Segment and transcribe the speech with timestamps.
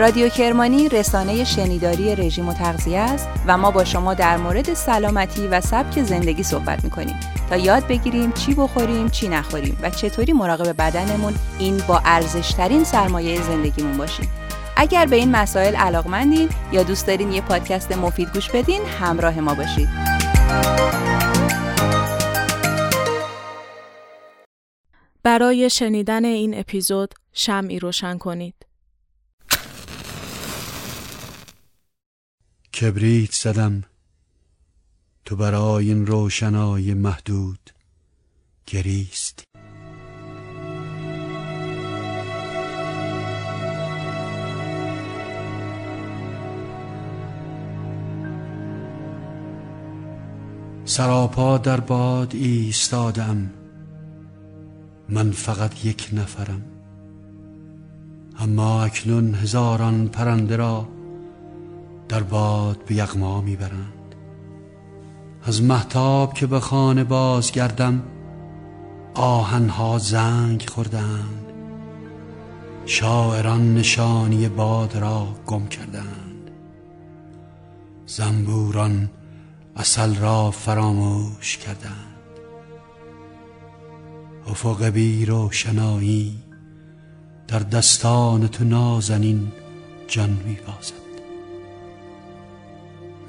[0.00, 5.46] رادیو کرمانی رسانه شنیداری رژیم و تغذیه است و ما با شما در مورد سلامتی
[5.46, 7.16] و سبک زندگی صحبت می‌کنیم
[7.50, 13.42] تا یاد بگیریم چی بخوریم چی نخوریم و چطوری مراقب بدنمون این با ارزشترین سرمایه
[13.42, 14.28] زندگیمون باشیم
[14.76, 19.54] اگر به این مسائل علاقمندین یا دوست دارین یه پادکست مفید گوش بدین همراه ما
[19.54, 19.88] باشید
[25.22, 28.69] برای شنیدن این اپیزود شمعی روشن کنید.
[32.74, 33.84] کبریت زدم.
[35.24, 37.70] تو برای این روشنای محدود
[38.66, 39.44] گریست.
[50.84, 53.50] سراپا در باد ایستادم.
[55.08, 56.62] من فقط یک نفرم.
[58.38, 60.99] اما اکنون هزاران پرنده را
[62.10, 64.14] در باد به یغما می‌برند.
[65.44, 68.02] از محتاب که به خانه بازگردم
[69.14, 71.46] آهنها زنگ خوردند.
[72.86, 76.50] شاعران نشانی باد را گم کردند.
[78.06, 79.10] زنبوران
[79.76, 82.16] اصل را فراموش کردند.
[84.46, 86.38] افق بی روشنایی
[87.48, 89.52] در دستان تو نازنین
[90.08, 90.99] جان میبازد.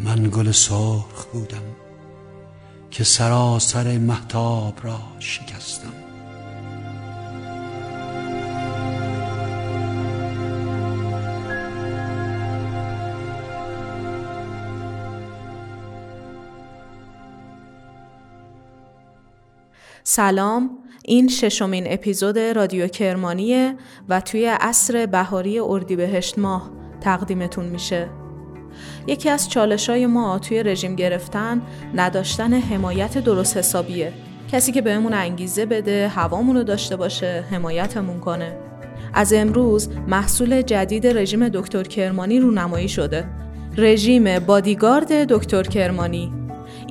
[0.03, 1.61] من گل سرخ بودم
[2.91, 5.93] که سراسر محتاب را شکستم.
[20.03, 20.69] سلام
[21.05, 23.77] این ششمین اپیزود رادیو کرمانیه
[24.09, 26.71] و توی عصر بهاری اردیبهشت ماه
[27.01, 28.20] تقدیمتون میشه.
[29.07, 31.61] یکی از چالش های ما توی رژیم گرفتن
[31.95, 34.13] نداشتن حمایت درست حسابیه.
[34.51, 38.57] کسی که بهمون انگیزه بده هوامون رو داشته باشه حمایتمون کنه.
[39.13, 43.25] از امروز محصول جدید رژیم دکتر کرمانی رونمایی شده.
[43.77, 46.40] رژیم بادیگارد دکتر کرمانی.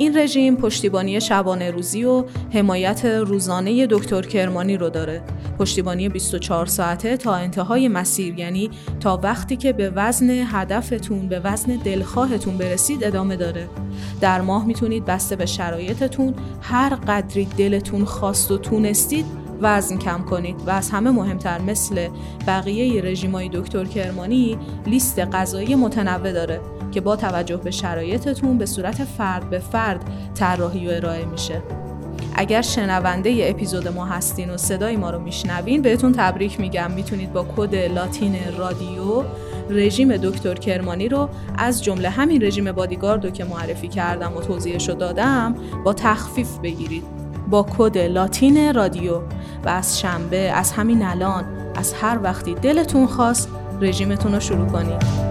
[0.00, 5.22] این رژیم پشتیبانی شبانه روزی و حمایت روزانه دکتر کرمانی رو داره.
[5.58, 11.76] پشتیبانی 24 ساعته تا انتهای مسیر یعنی تا وقتی که به وزن هدفتون به وزن
[11.76, 13.68] دلخواهتون برسید ادامه داره.
[14.20, 19.26] در ماه می‌تونید بسته به شرایطتون هر قدری دلتون خواست و تونستید
[19.60, 22.08] وزن کم کنید و از همه مهمتر مثل
[22.46, 26.60] بقیه رژیمای دکتر کرمانی لیست غذایی متنوع داره
[26.90, 30.00] که با توجه به شرایطتون به صورت فرد به فرد
[30.34, 31.62] طراحی و ارائه میشه.
[32.34, 36.90] اگر شنونده ی اپیزود ما هستین و صدای ما رو میشنوین بهتون تبریک میگم.
[36.90, 39.22] می‌تونید با کد لاتین رادیو
[39.70, 41.28] رژیم دکتر کرمانی رو
[41.58, 47.04] از جمله همین رژیم بادیگاردو که معرفی کردم و توضیحش رو دادم با تخفیف بگیرید.
[47.50, 49.20] با کد لاتین رادیو.
[49.64, 53.48] و از شنبه از همین الان از هر وقتی دلتون خواست
[53.80, 55.29] رژیمتون رو شروع کنید.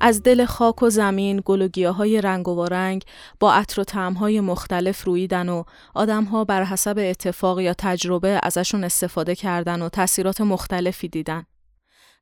[0.00, 3.04] از دل خاک و زمین گل و های رنگ و رنگ
[3.40, 9.34] با عطر و طعمهای مختلف رویدن و آدمها بر حسب اتفاق یا تجربه ازشون استفاده
[9.34, 11.44] کردن و تاثیرات مختلفی دیدن.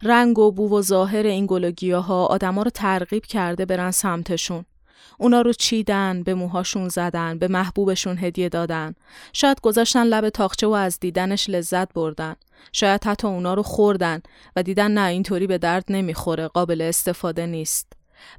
[0.02, 4.64] رنگ و بو و ظاهر این گل و ها آدما رو ترغیب کرده برن سمتشون.
[5.18, 8.94] اونا رو چیدن، به موهاشون زدن، به محبوبشون هدیه دادن.
[9.32, 12.36] شاید گذاشتن لب تاخچه و از دیدنش لذت بردن.
[12.72, 14.22] شاید حتی اونا رو خوردن
[14.56, 17.92] و دیدن نه اینطوری به درد نمی‌خوره، قابل استفاده نیست.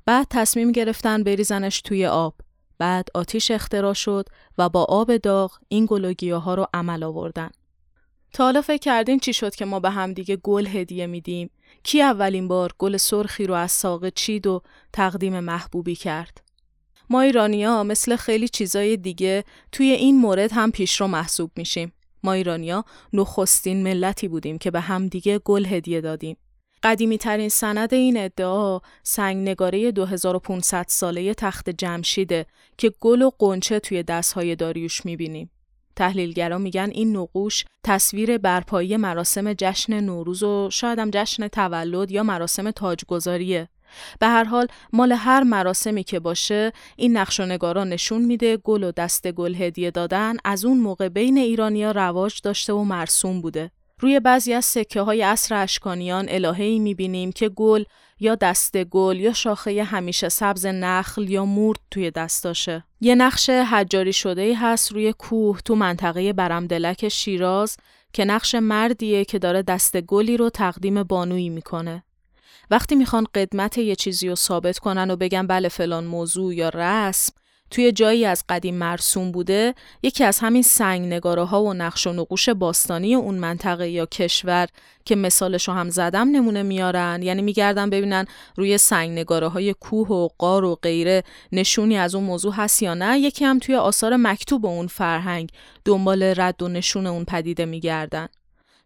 [0.06, 2.36] بعد تصمیم گرفتن بریزنش توی آب.
[2.78, 4.26] بعد آتیش اختراع شد
[4.58, 7.50] و با آب داغ این گل ها رو عمل آوردن.
[8.34, 11.50] تا حالا فکر کردین چی شد که ما به هم دیگه گل هدیه میدیم؟
[11.84, 14.62] کی اولین بار گل سرخی رو از ساقه چید و
[14.94, 16.49] تقدیم محبوبی کرد؟
[17.12, 21.94] ما ایرانیا مثل خیلی چیزای دیگه توی این مورد هم پیشرو محسوب میشیم.
[22.24, 26.38] ما ایرانیا نخستین ملتی بودیم که به هم دیگه گل هدیه دادیم.
[26.84, 32.46] قدیمی ترین سند این ادعا سنگ نگاره 2500 ساله تخت جمشیده
[32.78, 35.52] که گل و قنچه توی دستهای داریوش می‌بینیم.
[35.96, 42.24] تحلیلگران میگن این نقوش تصویر برپایی مراسم جشن نوروز و شاید هم جشن تولد یا
[42.24, 43.70] مراسم تاجگذاریه.
[44.19, 48.83] به هر حال مال هر مراسمی که باشه این نقش و نگاران نشون میده گل
[48.83, 53.71] و دست گل هدیه دادن از اون موقع بین ایرانیا رواج داشته و مرسوم بوده
[54.01, 57.83] روی بعضی از سکه های عصر اشکانیان الهه‌ای می‌بینیم که گل
[58.19, 62.83] یا دست گل یا شاخه همیشه سبز نخل یا مورد توی دستاشه.
[63.01, 67.77] یه نقش حجاری شده ای هست روی کوه تو منطقه برمدلک شیراز
[68.13, 72.03] که نقش مردیه که داره دست گلی رو تقدیم بانویی می‌کنه.
[72.71, 77.33] وقتی می‌خوان قدمت یه چیزی رو ثابت کنن و بگن بله فلان موضوع یا رسم
[77.71, 82.13] توی جایی از قدیم مرسوم بوده یکی از همین سنگ نگاره ها و نقش و
[82.13, 84.68] نقوش باستانی اون منطقه یا کشور
[85.06, 87.19] که مثالش رو هم زدم نمونه میارن.
[87.24, 88.25] یعنی میگردن ببینن
[88.56, 92.94] روی سنگ نگاره های کوه و قار و غیره نشونی از اون موضوع هست یا
[92.94, 93.19] نه.
[93.19, 95.50] یکی هم توی آثار مکتوب اون فرهنگ
[95.86, 98.27] دنبال رد و نشون اون پدیده میگردن.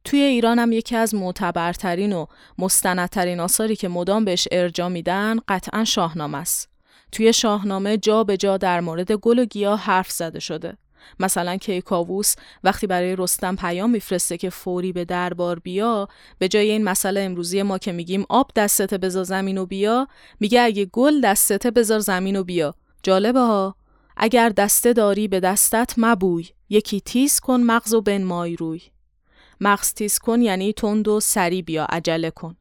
[0.04, 2.26] توی ایران هم یکی از معتبرترین و
[2.58, 6.70] مستندترین آثاری که مدام بهش ارجا میدن قطعا شاهنامه است.
[7.12, 10.78] توی شاهنامه جا به جا در مورد گل و گیاه حرف زده شده.
[11.20, 16.08] مثلا کیکاووس وقتی برای رستم پیام میفرسته که فوری به دربار بیا
[16.40, 20.08] به جای این مسئله امروزی ما که میگیم آب دستت بذار زمین و بیا
[20.40, 23.76] میگه اگه گل دستت بذار زمین و بیا جالبه ها
[24.18, 28.82] اگر دسته داری به دستت مبوی یکی تیز کن مغز و بنمای روی
[29.62, 32.56] مغز تیز کن یعنی تند و سری بیا عجله کن.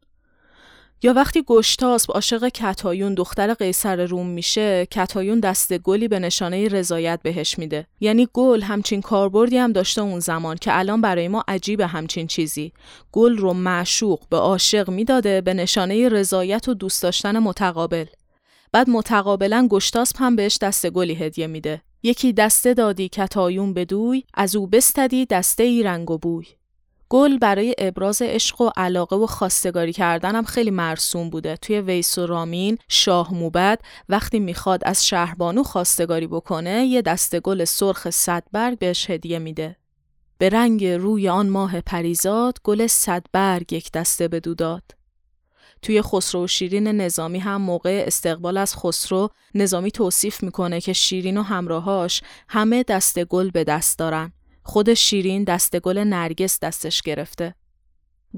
[1.05, 7.21] یا وقتی گشتاسب عاشق کتایون دختر قیصر روم میشه کتایون دست گلی به نشانه رضایت
[7.23, 7.87] بهش میده.
[8.01, 12.73] یعنی گل همچین کاربردی هم داشته اون زمان که الان برای ما عجیب همچین چیزی.
[13.13, 18.07] گل رو معشوق به عاشق می‌داده به نشانه رضایت و دوست داشتن متقابل.
[18.73, 21.83] بعد متقابلا گشتاسب هم بهش دست گلی هدیه میده.
[22.03, 26.47] یکی دسته دادی کتایون بدوی از او بستدی دسته ای رنگ و بوی.
[27.13, 31.57] گل برای ابراز عشق و علاقه و خواستگاری کردن هم خیلی مرسوم بوده.
[31.57, 37.65] توی ویس و رامین شاه موبد وقتی می‌خواد از شهربانو خواستگاری بکنه یه دسته گل
[37.65, 39.77] سرخ صدبرگ بهش هدیه میده.
[40.39, 44.83] به رنگ روی آن ماه پریزاد گل صدبرگ یک دسته به داد.
[45.83, 51.37] توی خسرو و شیرین نظامی هم موقع استقبال از خسرو نظامی توصیف می‌کنه که شیرین
[51.37, 54.33] و همراهاش همه دست گل به دست دارن.
[54.63, 57.55] خود شیرین دست گل نرگس دستش گرفته.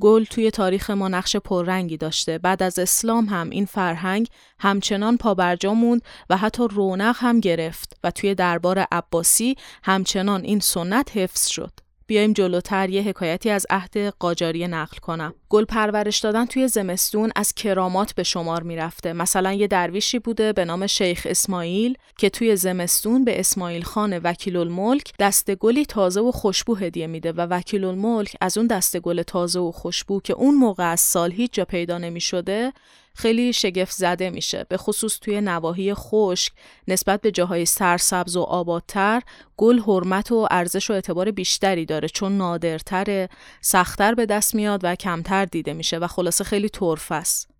[0.01, 2.39] گل توی تاریخ ما نقش پررنگی داشته.
[2.39, 4.29] بعد از اسلام هم این فرهنگ
[4.59, 11.17] همچنان پابرجا موند و حتی رونق هم گرفت و توی دربار عباسی همچنان این سنت
[11.17, 11.84] حفظ شد.
[12.07, 15.35] بیایم جلوتر یه حکایتی از عهد قاجاری نقل کنم.
[15.49, 19.13] گل پرورش دادن توی زمستون از کرامات به شمار می‌رفته.
[19.13, 24.57] مثلا یه درویشی بوده به نام شیخ اسماعیل که توی زمستون به اسماعیل خان وکیل
[24.57, 29.23] الملک دست گلی تازه و خوشبو هدیه میده و وکیل الملک از اون دست گل
[29.23, 32.73] تازه و خوشبو که اون موقع از سال هیچ جا پیدا نمی شده
[33.15, 34.67] خیلی شگفت زده میشه.
[34.69, 36.53] به خصوص توی نواحی خشک
[36.89, 39.23] نسبت به جاهای سرسبز و آبادتر
[39.57, 43.29] گل حرمت و ارزش و اعتبار بیشتری داره چون نادرتره
[43.61, 47.51] سختتر به دست میاد و کمتر دیده میشه و خلاصه خیلی طرف است.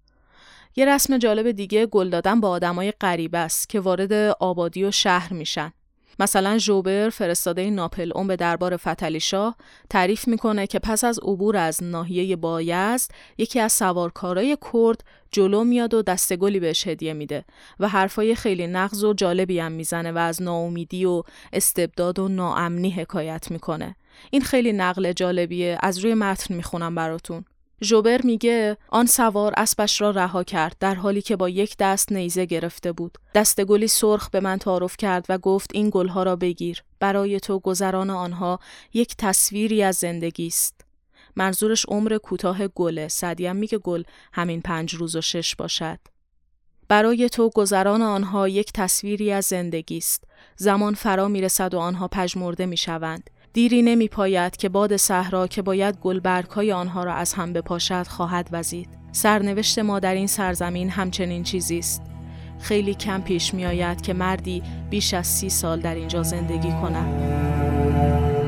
[0.77, 5.33] یه رسم جالب دیگه گل دادن با آدمای غریب است که وارد آبادی و شهر
[5.33, 5.73] میشن.
[6.19, 9.57] مثلا جوبر فرستاده ناپل اون به دربار فتلی شاه
[9.91, 15.95] تعریف می‌کنه که پس از عبور از ناحیه بایزد یکی از سوارکارای کرد جلو میاد
[15.95, 17.45] و دستگلی بهش هدیه میده
[17.81, 21.23] و حرفای خیلی نقض و جالبی هم می‌زنه و از ناامیدی و
[21.53, 23.97] استبداد و ناامنی حکایت می‌کنه.
[24.31, 27.45] این خیلی نقل جالبیه از روی متن می‌خونم براتون.
[27.83, 32.47] ژوبر میگه آن سوار اسبش را رها کرد در حالی که با یک دست نیزه
[32.47, 33.19] گرفته بود.
[33.35, 36.83] دست گلی سرخ به من تعارف کرد و گفت این گلها را بگیر.
[37.01, 38.61] برای تو گذران آنها
[38.93, 40.81] یک تصویری از زندگی است.
[41.37, 43.09] منظورش عمر کوتاه گله.
[43.09, 44.03] سعدیم میگه گل
[44.33, 45.99] همین پنج روز و شش باشد.
[46.89, 50.25] برای تو گذران آنها یک تصویری از زندگی است.
[50.57, 53.31] زمان فرا می‌رسد و آنها پژمرده می‌شوند.
[53.55, 55.99] دیری نمی پاید که باد صحرا که باید
[56.55, 58.89] های آنها را از هم بپاشد خواهد وزید.
[59.13, 62.03] سرنوشت ما در این سرزمین همچنین چیزی است.
[62.61, 68.44] خیلی کم پیش می آید که مردی بیش از سی سال در اینجا زندگی کند.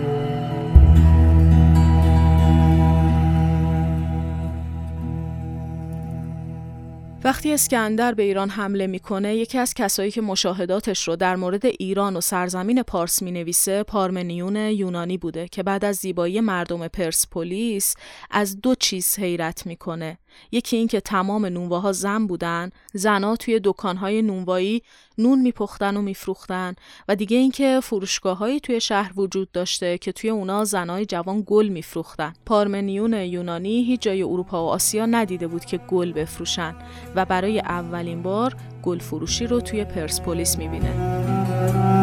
[7.25, 12.16] وقتی اسکندر به ایران حمله می‌کنه یکی از کسایی که مشاهداتش رو در مورد ایران
[12.16, 17.94] و سرزمین پارس می نویسه پارمنیون یونانی بوده که بعد از زیبایی مردم پرسپولیس
[18.30, 20.18] از دو چیز حیرت می‌کنه.
[20.52, 24.82] یکی این که تمام نونواها زن بودن زنا توی دکانهای نونوایی
[25.18, 26.74] نون میپختن و میفروختن
[27.08, 32.32] و دیگه اینکه فروشگاههایی توی شهر وجود داشته که توی اونا زنای جوان گل میفروختن.
[32.46, 36.74] پارمنیون یونانی هیچ جای اروپا و آسیا ندیده بود که گل بفروشن
[37.14, 41.95] و برای اولین بار گل فروشی رو توی پرسپولیس می‌بینه.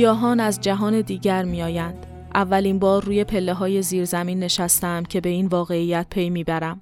[0.00, 2.06] گیاهان از جهان دیگر میآیند.
[2.34, 6.80] اولین بار روی پله های زیرزمین نشستم که به این واقعیت پی می‌برم.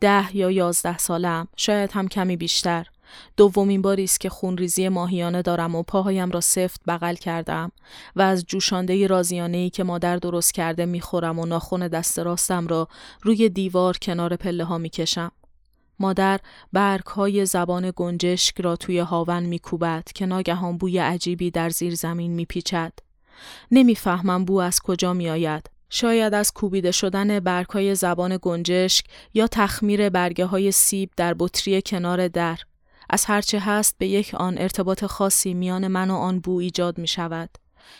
[0.00, 2.86] ده یا یازده سالم، شاید هم کمی بیشتر.
[3.36, 7.72] دومین باری است که خونریزی ماهیانه دارم و پاهایم را سفت بغل کردم
[8.16, 12.88] و از جوشانده رازیانه ای که مادر درست کرده می‌خورم و ناخون دست راستم را
[13.22, 15.32] روی دیوار کنار پله ها می‌کشم.
[16.00, 16.40] مادر
[16.72, 22.32] برگ های زبان گنجشک را توی هاون میکوبد که ناگهان بوی عجیبی در زیر زمین
[22.32, 22.92] میپیچد.
[23.70, 25.70] نمی‌فهمم بو از کجا میآید.
[25.90, 32.28] شاید از کوبیده شدن برگهای زبان گنجشک یا تخمیر برگه های سیب در بطری کنار
[32.28, 32.58] در.
[33.10, 37.06] از هرچه هست به یک آن ارتباط خاصی میان من و آن بو ایجاد می
[37.06, 37.50] شود.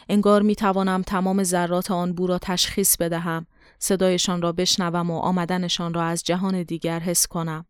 [0.09, 3.47] انگار می توانم تمام ذرات آن بو را تشخیص بدهم،
[3.79, 7.67] صدایشان را بشنوم و آمدنشان را از جهان دیگر حس کنم.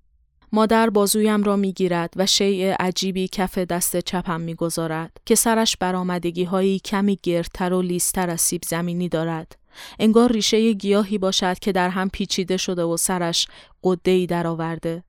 [0.53, 5.77] مادر بازویم را می گیرد و شیء عجیبی کف دست چپم می گذارد که سرش
[5.77, 9.57] برآمدگی هایی کمی گردتر و لیستر از سیب زمینی دارد.
[9.99, 13.49] انگار ریشه گیاهی باشد که در هم پیچیده شده و سرش
[13.83, 15.03] قده ای درآورده.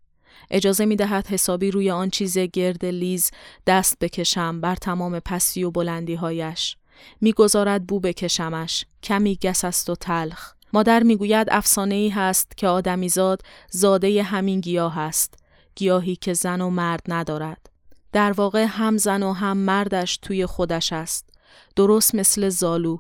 [0.51, 3.31] اجازه می دهد حسابی روی آن چیز گرد لیز
[3.67, 6.77] دست بکشم بر تمام پسی و بلندی هایش.
[7.21, 13.41] می‌گذارد بو بکشمش کمی گس است و تلخ مادر می‌گوید افسانه ای هست که آدمیزاد
[13.69, 15.33] زاده همین گیاه است
[15.75, 17.69] گیاهی که زن و مرد ندارد.
[18.11, 21.29] در واقع هم زن و هم مردش توی خودش است.
[21.75, 22.97] درست مثل زالو.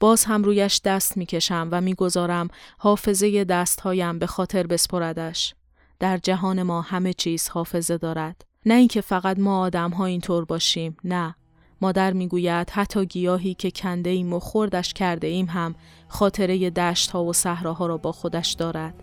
[0.00, 5.54] باز هم رویش دست می‌کشم و می‌گذارم حافظه دستهایم به خاطر بسپردش.
[5.98, 8.44] در جهان ما همه چیز حافظه دارد.
[8.66, 11.34] نه اینکه فقط ما آدم ها اینطور باشیم نه.
[11.82, 15.74] مادر می‌گوید حتی گیاهی که کنده ایم و خوردش کرده ایم هم
[16.08, 18.94] خاطره دشت ها و صحراها را با خودش دارد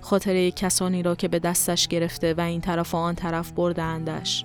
[0.00, 4.44] خاطره کسانی را که به دستش گرفته و این طرف و آن طرف برده اندش.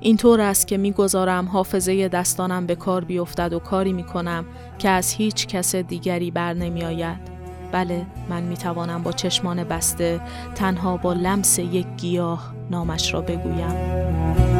[0.00, 4.44] اینطور است که می‌گذارم حافظه دستانم به کار بیفتد و کاری می‌کنم
[4.78, 7.20] که از هیچ کس دیگری بر نمی آید.
[7.72, 10.20] بله من می‌توانم با چشمان بسته
[10.54, 14.53] تنها با لمس یک گیاه نامش را بگویم.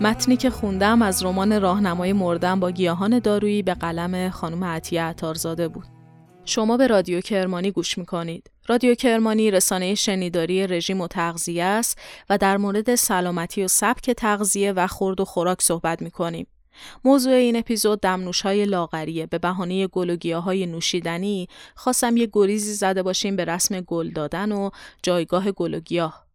[0.00, 5.68] متنی که خوندم از رمان راهنمای مردن با گیاهان دارویی به قلم خانم عطیه عطارزاده
[5.68, 5.84] بود.
[6.44, 8.50] شما به رادیو کرمانی گوش می‌کنید.
[8.66, 11.98] رادیو کرمانی رسانه شنیداری رژیم و تغذیه است
[12.30, 16.46] و در مورد سلامتی و سبک تغذیه و خورد و خوراک صحبت می‌کنیم.
[17.04, 22.74] موضوع این اپیزود دمنوش های لاغریه به بهانه گل و های نوشیدنی خواستم یه گریزی
[22.74, 24.70] زده باشیم به رسم گل دادن و
[25.02, 26.27] جایگاه گل و گیاه.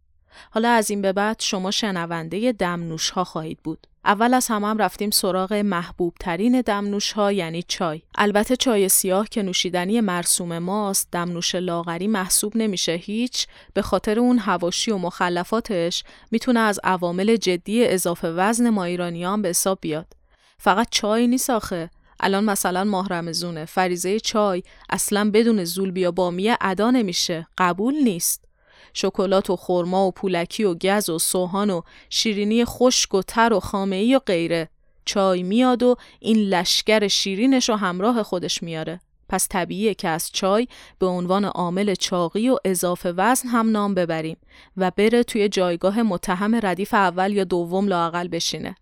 [0.51, 3.87] حالا از این به بعد شما شنونده دمنوش ها خواهید بود.
[4.05, 8.01] اول از همه هم رفتیم سراغ محبوب ترین دمنوش ها یعنی چای.
[8.15, 14.39] البته چای سیاه که نوشیدنی مرسوم ماست دمنوش لاغری محسوب نمیشه هیچ به خاطر اون
[14.39, 20.13] هواشی و مخلفاتش می‌تونه از عوامل جدی اضافه وزن ما ایرانیان به حساب بیاد.
[20.57, 26.57] فقط چای نیست آخه الان مثلا ماه رمزونه فریزه چای اصلا بدون زول بیا بامیه
[26.61, 28.45] ادا نمیشه قبول نیست
[28.93, 33.59] شکلات و خرما و پولکی و گز و سوهان و شیرینی خشک و تر و
[33.59, 34.69] خامه‌ای و غیره.
[35.05, 38.99] چای میاد و این لشگر شیرینش رو همراه خودش میاره.
[39.29, 40.67] پس طبیعیه که از چای
[40.99, 44.37] به عنوان عامل چاقی و اضافه وزن هم نام ببریم
[44.77, 48.75] و بره توی جایگاه متهم ردیف اول یا دوم لاقل بشینه.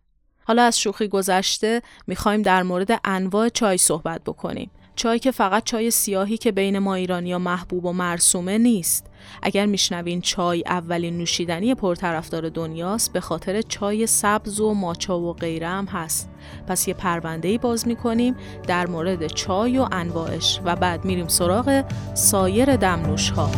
[0.44, 4.72] حالا از شوخی گذشته می‌خوایم در مورد انواع چای صحبت بکنیم.
[4.96, 9.06] چای که فقط چای سیاهی که بین ما ایرانی محبوب و مرسومه نیست.
[9.42, 15.68] اگر میشنوین چای اولین نوشیدنی پرطرفدار دنیاست به خاطر چای سبز و ماچا و غیره
[15.68, 16.30] هم هست.
[16.68, 18.36] پس یه پرونده ای باز می‌کنیم
[18.68, 21.84] در مورد چای و انواعش و بعد میریم سراغ
[22.14, 23.52] سایر دمنوش ها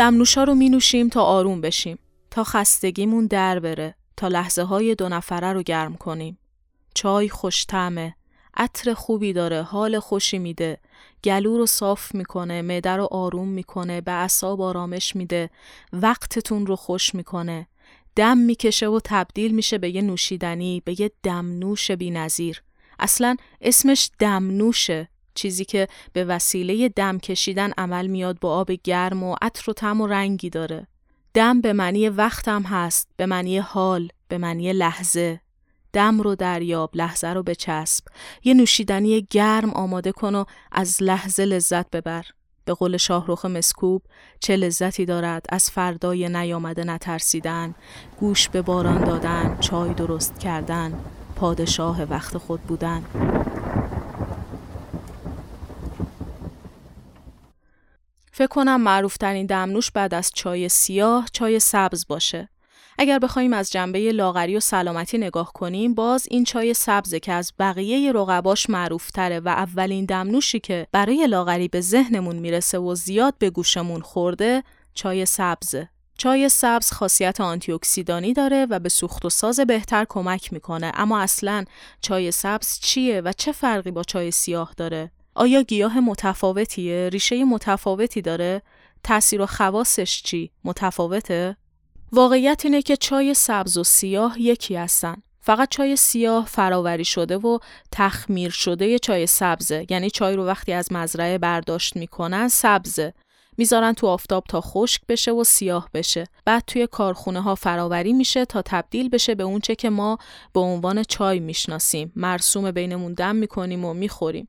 [0.00, 1.98] دمنوشا رو می نوشیم تا آروم بشیم
[2.30, 6.38] تا خستگیمون در بره تا لحظه های دو نفره رو گرم کنیم.
[6.94, 8.14] چای خوش طعمه
[8.54, 10.78] عطر خوبی داره حال خوشی میده.
[11.24, 15.50] گلو رو صاف می‌کنه معده رو آروم می‌کنه به اعصاب آرامش میده.
[15.92, 17.66] وقتتون رو خوش می‌کنه.
[18.16, 22.62] دم می‌کشه و تبدیل میشه به یه نوشیدنی به یه دمنوش نظیر
[22.98, 25.08] اصلا اسمش دمنوشه.
[25.40, 30.00] چیزی که به وسیله دم کشیدن عمل میاد با آب گرم و عطر و تم
[30.00, 30.86] و رنگی داره.
[31.34, 35.40] دم به معنی وقتم هست، به معنی حال، به معنی لحظه.
[35.92, 38.04] دم رو دریاب، لحظه رو بچسب.
[38.44, 42.24] یه نوشیدنی گرم آماده کن و از لحظه لذت ببر.
[42.64, 44.02] به قول شاهروخ مسکوب
[44.40, 47.74] چه لذتی دارد از فردای نیامده نترسیدن
[48.20, 51.00] گوش به باران دادن چای درست کردن
[51.36, 53.04] پادشاه وقت خود بودن
[58.40, 62.48] فکر کنم معروفترین دمنوش بعد از چای سیاه چای سبز باشه.
[62.98, 67.52] اگر بخوایم از جنبه لاغری و سلامتی نگاه کنیم باز این چای سبزه که از
[67.58, 73.50] بقیه رقباش معروفتره و اولین دمنوشی که برای لاغری به ذهنمون می‌رسه و زیاد به
[73.50, 74.62] گوشمون خورده
[74.94, 75.88] چای سبزه.
[76.18, 81.20] چای سبز خاصیت آنتی اکسیدانی داره و به سوخت و ساز بهتر کمک می‌کنه اما
[81.20, 81.64] اصلا
[82.00, 88.22] چای سبز چیه و چه فرقی با چای سیاه داره؟ آیا گیاه متفاوتیه؟ ریشه متفاوتی
[88.22, 88.62] داره؟
[89.04, 91.56] تاثیر و خواصش چی؟ متفاوته؟
[92.12, 95.22] واقعیت اینه که چای سبز و سیاه یکی هستن.
[95.40, 97.58] فقط چای سیاه فراوری شده و
[97.92, 103.14] تخمیر شده چای سبزه یعنی چای رو وقتی از مزرعه برداشت می‌کنن سبزه
[103.58, 108.44] می‌ذارن تو آفتاب تا خشک بشه و سیاه بشه بعد توی کارخونه ها فراوری میشه
[108.44, 110.18] تا تبدیل بشه به اونچه که ما
[110.52, 114.48] به عنوان چای می‌شناسیم مرسوم بینمون دم می‌کنیم و می‌خوریم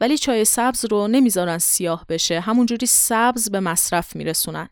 [0.00, 4.68] ولی چای سبز رو نمی‌ذارن سیاه بشه همونجوری سبز به مصرف میرسونن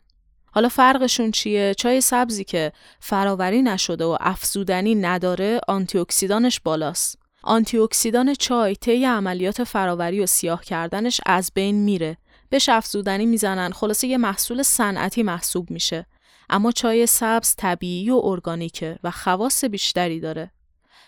[0.55, 7.17] حالا فرقشون چیه؟ چای سبزی که فراوری نشده و افزودنی نداره آنتی اکسیدانش بالاست.
[7.43, 12.17] آنتی اکسیدان چای طی عملیات فراوری و سیاه کردنش از بین میره.
[12.49, 16.05] بهش افزودنی می‌زنن خلاصه یه محصول صنعتی محسوب میشه.
[16.49, 20.51] اما چای سبز طبیعی و ارگانیکه و خواص بیشتری داره.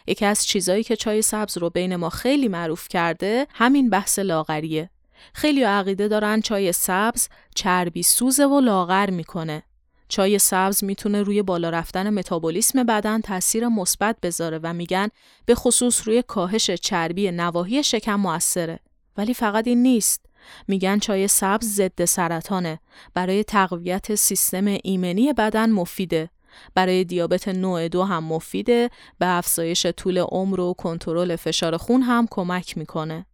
[0.07, 4.89] یکی از چیزایی که چای سبز رو بین ما خیلی معروف کرده همین بحث لاغریه.
[5.33, 9.63] خیلی عقیده دارن چای سبز چربی سوزه و لاغر می‌کنه.
[10.09, 15.09] چای سبز می‌تونه روی بالا رفتن متابولیسم بدن تاثیر مثبت بذاره و میگن
[15.45, 18.79] به خصوص روی کاهش چربی نواحی شکم موثره.
[19.17, 20.25] ولی فقط این نیست.
[20.67, 22.79] میگن چای سبز ضد سرطانه.
[23.13, 26.29] برای تقویت سیستم ایمنی بدن مفیده.
[26.75, 32.27] برای دیابت نوع دو هم مفیده به افزایش طول عمر و کنترل فشار خون هم
[32.31, 33.25] کمک می‌کنه.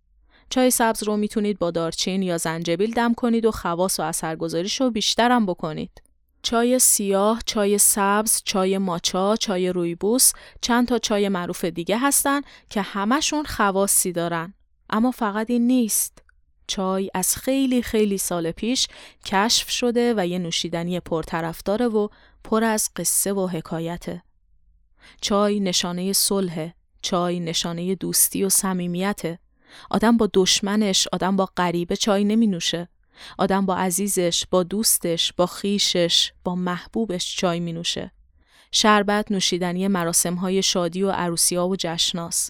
[0.49, 4.91] چای سبز رو می‌تونید با دارچین یا زنجبیل دم کنید و خواص و اثرگذاریش رو
[4.91, 6.01] بیشترم بکنید.
[6.43, 12.81] چای سیاه، چای سبز، چای ماچا، چای رویبوس، چند تا چای معروف دیگه هستن که
[12.81, 14.53] همشون خواصی دارن.
[14.89, 16.23] اما فقط این نیست.
[16.67, 18.87] چای از خیلی خیلی سال پیش
[19.25, 22.07] کشف شده و یه نوشیدنی پرطرفداره و
[22.43, 24.23] پر از قصه و حکایته.
[25.21, 29.39] چای نشانه صلح، چای نشانه دوستی و صمیمیته.
[29.89, 32.89] آدم با دشمنش، آدم با غریبه چای نمی نوشه.
[33.37, 38.11] آدم با عزیزش، با دوستش، با خیشش، با محبوبش چای می نوشه.
[38.71, 42.49] شربت نوشیدنی مراسم های شادی و عروسی ها و جشناس.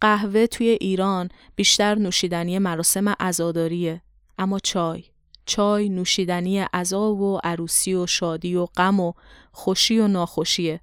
[0.00, 4.02] قهوه توی ایران بیشتر نوشیدنی مراسم عزاداریه.
[4.38, 5.04] اما چای
[5.46, 9.12] چای نوشیدنی عزا و عروسی و شادی و غم و
[9.52, 10.80] خوشی و ناخوشیه.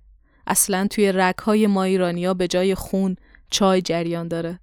[0.48, 3.16] اصلا توی رگهای ما ایرانیا به جای خون
[3.50, 4.60] چای جریان داره.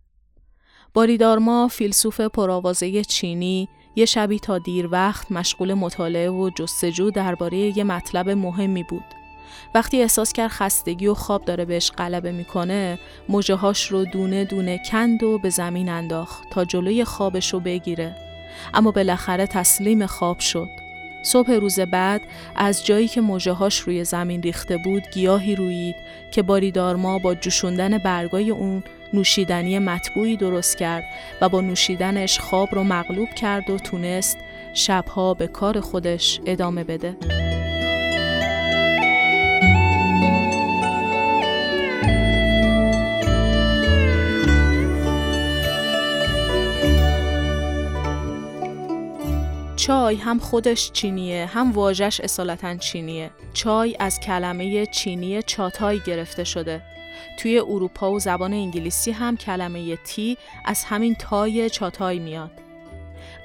[0.94, 7.84] باریدارما فیلسوف پرآوازه چینی یه شبی تا دیر وقت مشغول مطالعه و جستجو درباره یه
[7.84, 9.04] مطلب مهمی بود.
[9.74, 15.22] وقتی احساس کرد خستگی و خواب داره بهش غلبه می‌کنه موجهاش رو دونه دونه کند
[15.22, 18.29] و به زمین انداخت تا جلوی خوابش رو بگیره
[18.74, 20.70] اما بالاخره تسلیم خواب شد
[21.22, 22.20] صبح روز بعد
[22.56, 25.96] از جایی که موجهاش روی زمین ریخته بود گیاهی رویید
[26.30, 28.82] که باریدارما با جوشوندن برگای اون
[29.12, 31.04] نوشیدنی مطبوعی درست کرد
[31.40, 34.36] و با نوشیدنش خواب رو مغلوب کرد و تونست
[34.74, 37.16] شبها به کار خودش ادامه بده.
[49.80, 53.30] چای هم خودش چینیه هم واژش اصالتا چینیه.
[53.52, 56.82] چای از کلمه چینی چاتای گرفته شده.
[57.38, 62.50] توی اروپا و زبان انگلیسی هم کلمه تی از همین تای چاتای میاد.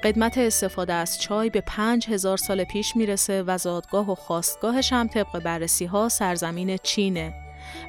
[0.04, 5.08] قدمت استفاده از چای به پنج هزار سال پیش می‌رسه و زادگاه و خواستگاهش هم
[5.08, 7.34] طبق بررسی ها سرزمین چینه.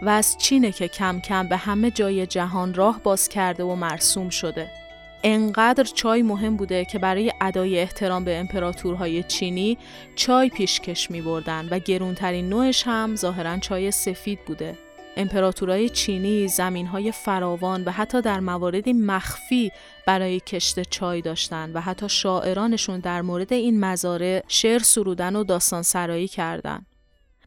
[0.01, 4.29] و از چینه که کم کم به همه جای جهان راه باز کرده و مرسوم
[4.29, 4.86] شده.
[5.23, 9.77] انقدر چای مهم بوده که برای ادای احترام به امپراتورهای چینی
[10.15, 14.77] چای پیشکش می بردن و گرونترین نوعش هم ظاهرا چای سفید بوده.
[15.17, 19.71] امپراتورهای چینی زمینهای فراوان و حتی در مواردی مخفی
[20.05, 25.81] برای کشت چای داشتن و حتی شاعرانشون در مورد این مزارع شعر سرودن و داستان
[25.81, 26.85] سرایی کردن.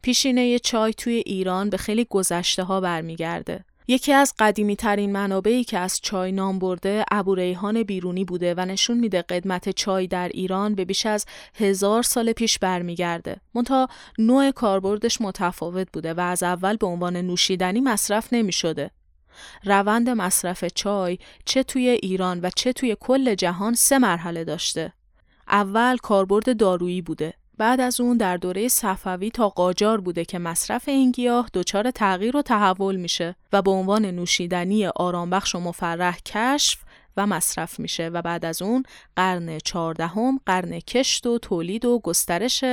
[0.01, 3.65] پیشینه چای توی ایران به خیلی گذشته ها برمیگرده.
[3.87, 8.99] یکی از قدیمی ترین منابعی که از چای نام برده ابوریحان بیرونی بوده و نشون
[8.99, 13.35] میده قدمت چای در ایران به بیش از هزار سال پیش برمیگرده.
[13.53, 13.87] منتها
[14.19, 18.91] نوع کاربردش متفاوت بوده و از اول به عنوان نوشیدنی مصرف نمی شده.
[19.63, 24.93] روند مصرف چای چه توی ایران و چه توی کل جهان سه مرحله داشته.
[25.47, 27.33] اول کاربرد دارویی بوده.
[27.61, 32.37] بعد از اون در دوره صفوی تا قاجار بوده که مصرف این گیاه دچار تغییر
[32.37, 36.79] و تحول میشه و به عنوان نوشیدنی آرامبخش و مفرح کشف
[37.17, 38.83] و مصرف میشه و بعد از اون
[39.15, 42.63] قرن چهاردهم قرن کشت و تولید و گسترش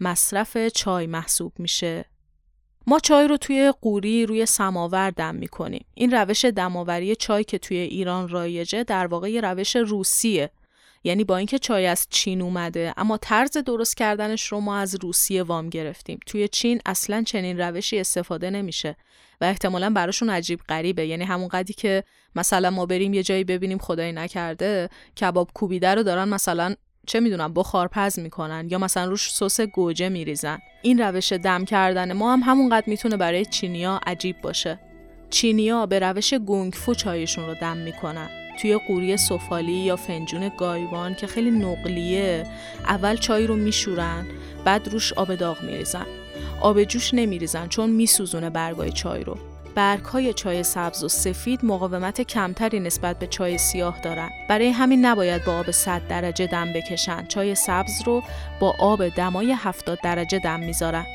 [0.00, 2.04] مصرف چای محسوب میشه
[2.86, 5.84] ما چای رو توی قوری روی سماور دم می‌کنیم.
[5.94, 10.50] این روش دماوری چای که توی ایران رایجه در واقع روش روسیه.
[11.08, 15.42] یعنی با اینکه چای از چین اومده اما طرز درست کردنش رو ما از روسیه
[15.42, 16.20] وام گرفتیم.
[16.26, 18.96] توی چین اصلا چنین روشی استفاده نمیشه
[19.40, 21.06] و احتمالا براشون عجیب غریبه.
[21.06, 24.88] یعنی همون قدی که مثلا ما بریم یه جایی ببینیم خدای نکرده
[25.20, 26.74] کباب کوبیده رو دارن مثلا
[27.06, 30.58] چه می‌دونم بخار پز می‌کنن یا مثلا روش سس گوجه میریزن.
[30.82, 34.80] این روش دم کردن ما هم همونقدر می‌تونه برای چینیا عجیب باشه.
[35.30, 38.47] چینیا به روش گونگفو چایشون رو دم می‌کنن.
[38.58, 42.46] توی قوری سفالی یا فنجون گایوان که خیلی نقلیه
[42.86, 44.26] اول چای رو میشورن
[44.64, 46.06] بعد روش آب داغ میریزن
[46.60, 49.36] آب جوش نمیریزن چون میسوزونه برگای چای رو
[49.74, 54.30] برگهای چای سبز و سفید مقاومت کمتری نسبت به چای سیاه دارن.
[54.48, 57.26] برای همین نباید با آب 100 درجه دم بکشن.
[57.26, 58.22] چای سبز رو
[58.60, 61.06] با آب دمای 70 درجه دم می‌ذارن.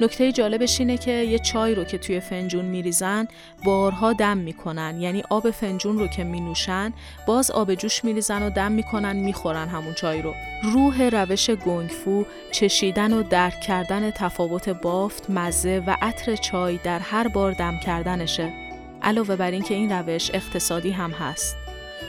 [0.00, 3.28] نکته جالبش اینه که یه چای رو که توی فنجون میریزن
[3.64, 5.00] بارها دم می‌کنن.
[5.00, 6.92] یعنی آب فنجون رو که مینوشن
[7.26, 10.34] باز آب جوش میریزن و دم می‌کنن می‌خورن همون چای رو.
[10.62, 17.28] روح روش گنگفو چشیدن و درک کردن تفاوت بافت مزه و عطر چای در هر
[17.28, 18.52] بار دم کردنشه.
[19.02, 21.56] علاوه بر اینکه این روش اقتصادی هم هست.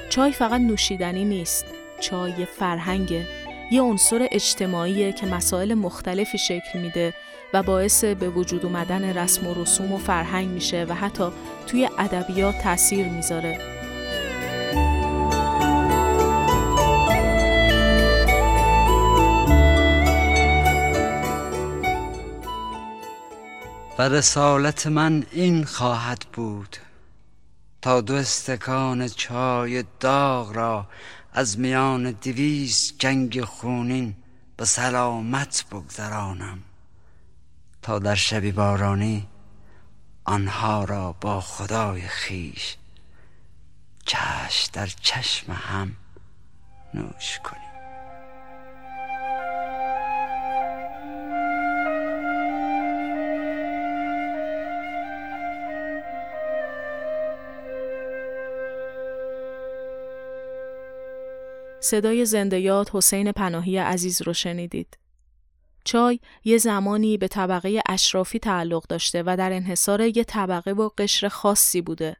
[0.10, 1.66] چای فقط نوشیدنی نیست
[2.00, 3.26] چای فرهنگه.
[3.72, 7.14] یه عنصر اجتماعیه که مسائل مختلفی شکل میده.
[7.54, 11.30] و باعث به وجود اومدن رسم و رسوم و فرهنگ میشه و حتی
[11.68, 13.60] توی ادبیات تاثیر می‌ذاره.
[24.00, 26.78] و رسالت من این خواهد بود
[27.82, 30.88] تا دو استکان چای داغ را
[31.34, 34.16] از میان دویست جنگ خونین
[34.58, 36.60] به سلامت بگذرانم
[37.84, 39.28] تا در شبی بارانی
[40.26, 42.78] آنها را با خدای خیش
[44.06, 45.96] چشم در چشم هم
[46.94, 47.64] نوش کنیم
[61.80, 65.03] صدای زندیات حسین پناهی عزیز رو شنیدید.
[65.84, 71.28] چای یه زمانی به طبقه اشرافی تعلق داشته و در انحصار یه طبقه و قشر
[71.28, 72.16] خاصی بوده.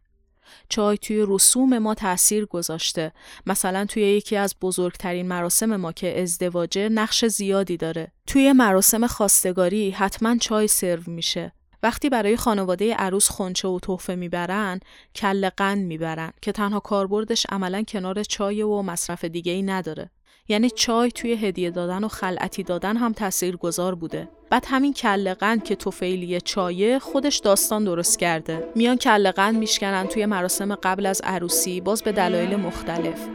[0.70, 3.12] چای توی رسوم ما تأثیر گذاشته.
[3.46, 8.12] مثلا توی یکی از بزرگترین مراسم ما که ازدواجه نقش زیادی داره.
[8.28, 11.54] توی مراسم خواستگاری حتما چای سرو میشه.
[11.84, 14.80] وقتی برای خانواده عروس خونچه و تحفه می‌برن
[15.16, 20.10] کل قند می‌برن که تنها کاربردش عملا کنار چای و مصرف دیگه ای نداره
[20.48, 24.30] یعنی چای توی هدیه دادن و خلعتی دادن هم تأثیر گذار بوده.
[24.50, 28.68] بعد همین کله قند که توفیلی چایه خودش داستان درست کرده.
[28.76, 33.28] میان کله قند میشکنن توی مراسم قبل از عروسی باز به دلایل مختلف.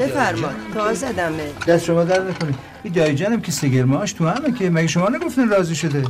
[0.00, 4.70] بفرما تازه دمه دست شما در نکنید این دایی جانم که سگرماش تو همه که
[4.70, 6.04] مگه شما نگفتن راضی شده؟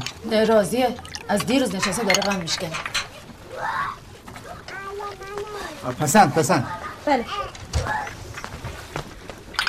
[0.48, 0.88] راضیه.
[1.28, 2.70] از دیروز نشسته داره غم میشکنه.
[6.00, 6.66] پسند پسند.
[7.06, 7.24] بله.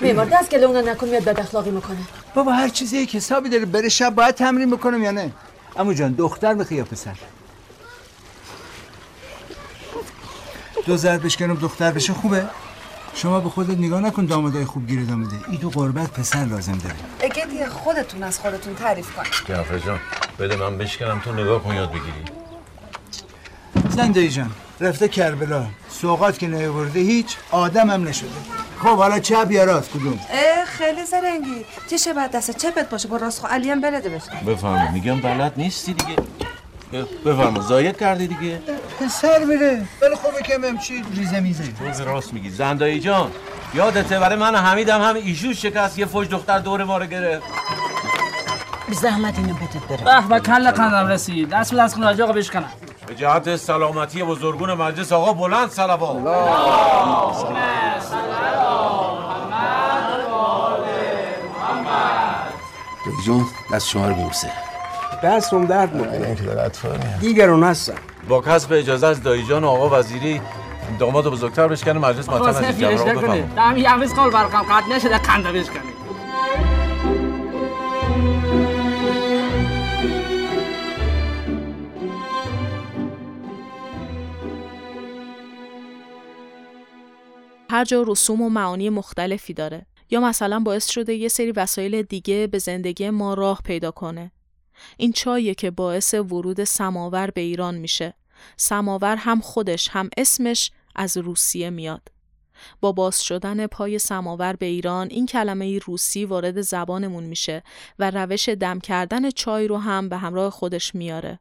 [0.02, 1.98] میمار دست که لونه نکن میاد بد اخلاقی می‌کنه.
[2.36, 5.32] بابا هر چیزی که حسابی داره بره شب باید تمرین بکنم یا نه؟
[5.76, 7.16] امو جان دختر بخی یا پسر؟
[10.86, 12.46] دو ضرب بشکنم دختر بشه خوبه؟
[13.14, 15.36] شما به خودت نگاه نکن دامادای خوب گیر داماده.
[15.50, 16.96] ای دو قربت پسر لازم داره.
[17.20, 19.24] اگه دیگه خودتون از خودتون تعریف کن.
[19.48, 20.00] جعفر جان
[20.40, 22.41] بده من بشکنم تو نگاه کن یاد بگیری.
[23.90, 25.66] زنده جان رفته کربلا.
[25.90, 28.30] سوقات که نیورده هیچ آدم هم نشده.
[28.80, 31.66] خب حالا چپ یا راست کدوم؟ اه خیلی زرنگی.
[32.04, 34.32] چه بعد دست چپت باشه؟ با راست خو علی هم بلده بشه.
[34.48, 36.16] بفرما میگم بلد نیستی دیگه.
[37.26, 38.60] بفرما زاید کردی دیگه.
[39.00, 39.88] پسر میره.
[40.02, 41.64] ولی خوبه که هم چی ریزه میزه.
[41.98, 42.50] تو راست میگی.
[42.50, 43.32] زندایی جان
[43.74, 47.44] یادته برای من حمیدم هم ایشون شکست یه فوش دختر دور ما رو گرفت.
[48.92, 51.50] بی زحمت اینو بدت بره به به کل قندم رسید.
[51.50, 52.70] دست به دست کن آقا بشکنم
[53.08, 56.50] به جهت سلامتی بزرگون مجلس آقا بلند سلوات دایی
[63.26, 64.52] جون دست شما رو ببوسه.
[65.24, 66.28] دستم درد می‌کنه.
[66.28, 67.96] این که داره اطفال دیگرون هستن
[68.30, 70.42] با کسب اجازه از دایی جان و آقا وزیری
[71.00, 74.30] داماد بزرگتر بشکنه مجلس مطمئن از این فیلش جمع را نکنه بفهم دمی یویز قول
[74.30, 74.62] برقم.
[74.62, 75.82] قد نشده کنده بشکنه
[87.72, 89.86] هر جا رسوم و معانی مختلفی داره.
[90.10, 94.32] یا مثلا باعث شده یه سری وسایل دیگه به زندگی ما راه پیدا کنه.
[94.98, 98.14] این چاییه که باعث ورود سماور به ایران میشه.
[98.58, 102.08] سماور هم خودش هم اسمش از روسیه میاد.
[102.82, 107.64] با باز شدن پای سماور به ایران این کلمه روسی وارد زبانمون میشه
[108.00, 111.40] و روش دم کردن چای رو هم به همراه خودش میاره.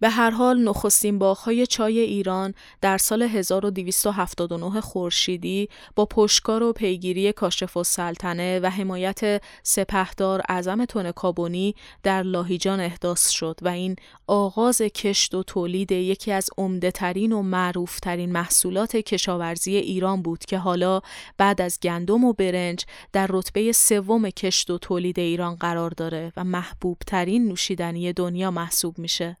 [0.00, 7.32] به هر حال نخستین باغهای چای ایران در سال 1279 خورشیدی با پشتکار و پیگیری
[7.32, 15.34] کاشف السلطنه و حمایت سپهدار اعظم تونکابونی در لاهیجان احداث شد و این آغاز کشت
[15.34, 21.00] و تولید یکی از عمدهترین و معروفترین محصولات کشاورزی ایران بود که حالا
[21.38, 26.44] بعد از گندم و برنج در رتبه سوم کشت و تولید ایران قرار داره و
[26.44, 29.36] محبوب ترین نوشیدنی دنیا محسوب میشه.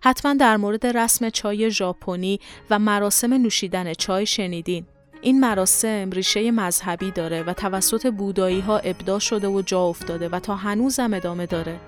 [0.00, 4.86] حتما در مورد رسم چای ژاپنی و مراسم نوشیدن چای شنیدین.
[5.20, 10.40] این مراسم ریشه مذهبی داره و توسط بودایی ها ابدا شده و جا افتاده و
[10.40, 11.80] تا هنوزم ادامه داره.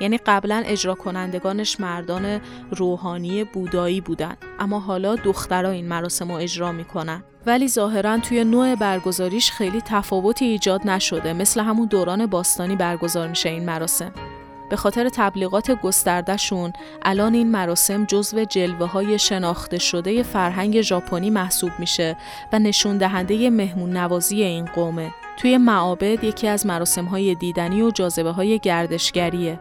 [0.00, 6.72] یعنی قبلا اجرا کنندگانش مردان روحانی بودایی بودن اما حالا دخترها این مراسم رو اجرا
[6.72, 13.28] می‌کنن ولی ظاهرا توی نوع برگزاریش خیلی تفاوتی ایجاد نشده مثل همون دوران باستانی برگزار
[13.28, 14.12] میشه این مراسم
[14.70, 16.72] به خاطر تبلیغات گستردهشون
[17.02, 22.16] الان این مراسم جزو جلوه های شناخته شده فرهنگ ژاپنی محسوب میشه
[22.52, 25.10] و نشون دهنده مهمون نوازی این قومه.
[25.36, 29.60] توی معابد یکی از مراسم های دیدنی و جاذبه های گردشگریه.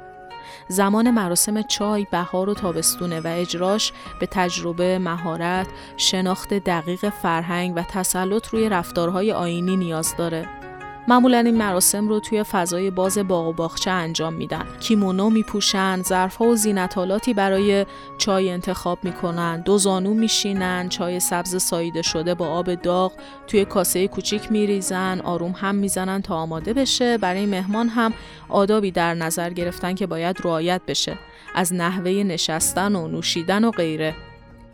[0.67, 7.83] زمان مراسم چای بهار و تابستونه و اجراش به تجربه، مهارت، شناخت دقیق فرهنگ و
[7.83, 10.62] تسلط روی رفتارهای آینی نیاز داره.
[11.07, 14.65] معمولا این مراسم رو توی فضای باز باغ و باغچه انجام میدن.
[14.79, 17.85] کیمونو میپوشن، ظرفها و زینتالاتی برای
[18.17, 23.11] چای انتخاب می‌کنن، دو زانو میشینن، چای سبز ساییده شده با آب داغ
[23.47, 27.17] توی کاسه کوچیک میریزن، آروم هم می‌زنن تا آماده بشه.
[27.17, 28.13] برای مهمان هم
[28.49, 31.17] آدابی در نظر گرفتن که باید رعایت بشه.
[31.55, 34.15] از نحوه نشستن و نوشیدن و غیره.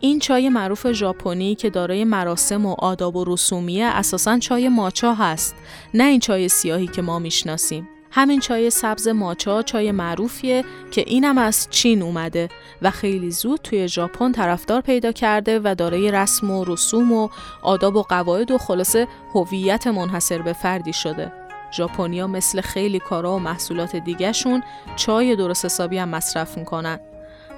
[0.02, 5.54] این چای معروف ژاپنی که دارای مراسم و آداب و رسومیه اساسا چای ماچا هست
[5.94, 7.88] نه این چای سیاهی که ما می‌شناسیم.
[8.10, 12.48] همین چای سبز ماچا چای معروفیه که اینم از چین اومده
[12.82, 17.28] و خیلی زود توی ژاپن طرفدار پیدا کرده و دارای رسم و رسوم و
[17.62, 21.32] آداب و قواعد و خلاصه هویت منحصر به فردی شده.
[21.76, 24.62] ژاپنیا مثل خیلی کارا و محصولات دیگهشون
[24.96, 27.00] چای درست حسابی هم مصرف می‌کنن.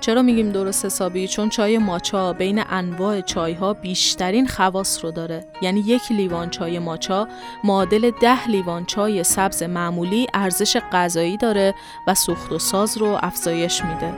[0.03, 5.45] چرا میگیم درست حسابی؟ چون چای ماچا بین انواع چای ها بیشترین خواص رو داره.
[5.62, 7.29] یعنی یک لیوان چای ماچا
[7.65, 11.75] معادل ده لیوان چای سبز معمولی ارزش غذایی داره
[12.07, 14.15] و سوخت و ساز رو افزایش میده.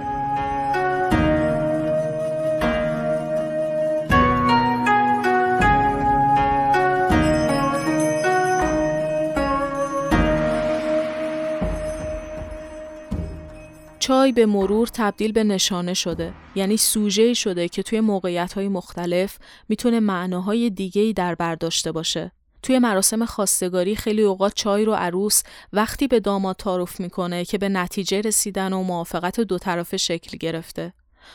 [14.04, 19.38] چای به مرور تبدیل به نشانه شده یعنی سوژه شده که توی موقعیت های مختلف
[19.68, 22.32] می‌تونه معناهای دیگه‌ای در برداشته باشه.
[22.62, 27.68] توی مراسم خواستگاری خیلی اوقات چای رو عروس وقتی به داماد تعارف می‌کنه که به
[27.68, 30.92] نتیجه رسیدن و موافقت دو طرفه شکل گرفته.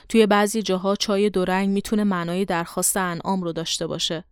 [0.09, 4.23] توی بعضی جاها چای دو رنگ می‌تونه معنای درخواست انعام رو داشته باشه.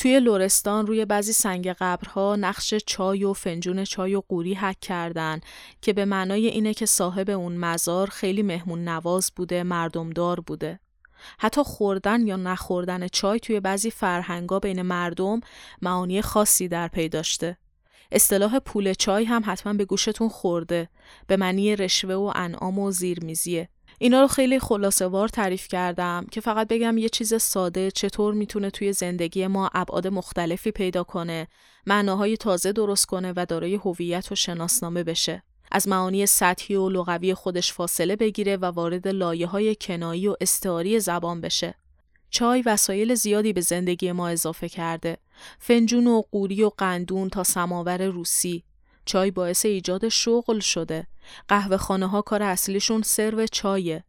[0.00, 5.40] توی لورستان روی بعضی سنگ قبرها نقش چای و فنجون چای و قوری حک کردن
[5.82, 10.80] که به معنای اینه که صاحب اون مزار خیلی مهمون نواز بوده مردمدار بوده.
[11.38, 15.40] حتی خوردن یا نخوردن چای توی بعضی فرهنگا بین مردم
[15.82, 17.56] معانی خاصی در پی داشته.
[18.12, 20.88] اصطلاح پول چای هم حتما به گوشتون خورده
[21.26, 23.68] به معنی رشوه و انعام و زیرمیزیه
[24.02, 28.70] اینا رو خیلی خلاصه وار تعریف کردم که فقط بگم یه چیز ساده چطور می‌تونه
[28.70, 31.48] توی زندگی ما ابعاد مختلفی پیدا کنه،
[31.86, 35.42] معناهای تازه درست کنه و دارای هویت و شناسنامه بشه.
[35.72, 41.00] از معانی سطحی و لغوی خودش فاصله بگیره و وارد لایه های کنایی و استعاری
[41.00, 41.74] زبان بشه.
[42.30, 45.18] چای وسایل زیادی به زندگی ما اضافه کرده.
[45.58, 48.64] فنجون و قوری و قندون تا سماور روسی،
[49.04, 51.06] چای باعث ایجاد شغل شده.
[51.48, 54.04] قهوه خانه ها کار اصلیشون سرو چایه.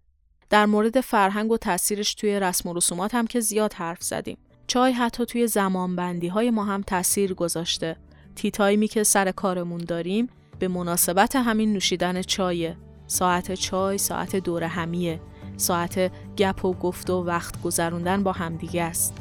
[0.50, 4.38] در مورد فرهنگ و تاثیرش توی رسم و رسومات هم که زیاد حرف زدیم.
[4.68, 7.98] چای حتی توی زمانبندی های ما هم تاثیر گذاشته.
[8.36, 12.78] تی تایمی که سر کارمون داریم به مناسبت همین نوشیدن چایه.
[13.08, 15.22] ساعت چای ساعت دور همیه
[15.58, 19.14] ساعت گپ و گفت و وقت گذروندن با همدیگه است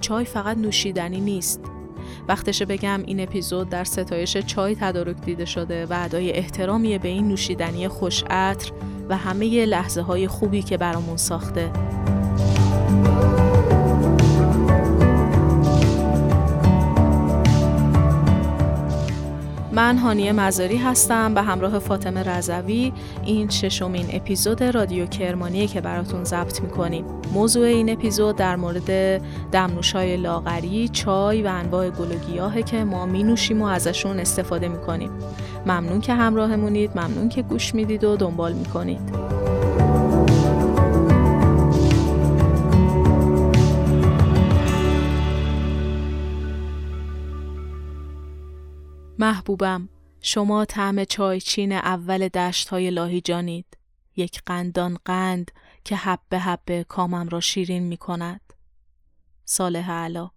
[0.00, 1.60] چای فقط نوشیدنی نیست
[2.28, 7.28] وقتشه بگم این اپیزود در ستایش چای تدارک دیده شده و ادای احترامی به این
[7.28, 8.72] نوشیدنی خوش عطر
[9.08, 11.72] و همه لحظه های خوبی که برامون ساخته.
[19.76, 22.92] من هانیه مزاری هستم به همراه فاطمه رضوی
[23.24, 27.04] این ششمین اپیزود رادیو کرمانیه که براتون ضبط می‌کنیم.
[27.32, 33.06] موضوع این اپیزود در مورد دمنوشای لاغری، چای و انواع گل و گیاهه که ما
[33.06, 35.10] می نوشیم و ازشون استفاده می‌کنیم.
[35.66, 39.25] ممنون که همراهمونید ممنون که گوش می‌دید و دنبال می‌کنید.
[49.26, 49.88] محبوبم
[50.20, 51.04] شما طعم
[51.44, 53.66] چین اول دشت های لاهیجانید
[54.16, 55.50] یک قندان قند
[55.84, 58.40] که حبه حبه کامم را شیرین می کند.
[59.44, 60.30] صالح علا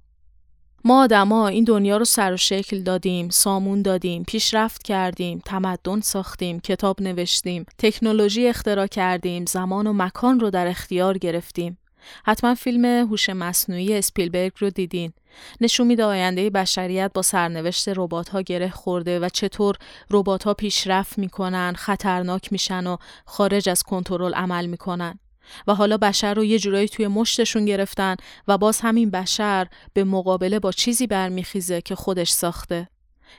[0.84, 6.60] ما آدما این دنیا رو سر و شکل دادیم، سامون دادیم، پیشرفت کردیم، تمدن ساختیم،
[6.60, 11.78] کتاب نوشتیم، تکنولوژی اختراع کردیم، زمان و مکان رو در اختیار گرفتیم.
[12.26, 15.14] حتما فیلم هوش مصنوعی اسپیلبرگ رو دیدین.
[15.62, 19.76] نشون میده آینده بشریت با سرنوشت ربات ها گره خورده و چطور
[20.12, 25.20] ربات ها پیشرفت می‌کنن، خطرناک میشن و خارج از کنترل عمل می‌کنن.
[25.68, 28.16] و حالا بشر رو یه جورایی توی مشتشون گرفتن
[28.48, 32.88] و باز همین بشر به مقابله با چیزی برمیخیزه که خودش ساخته.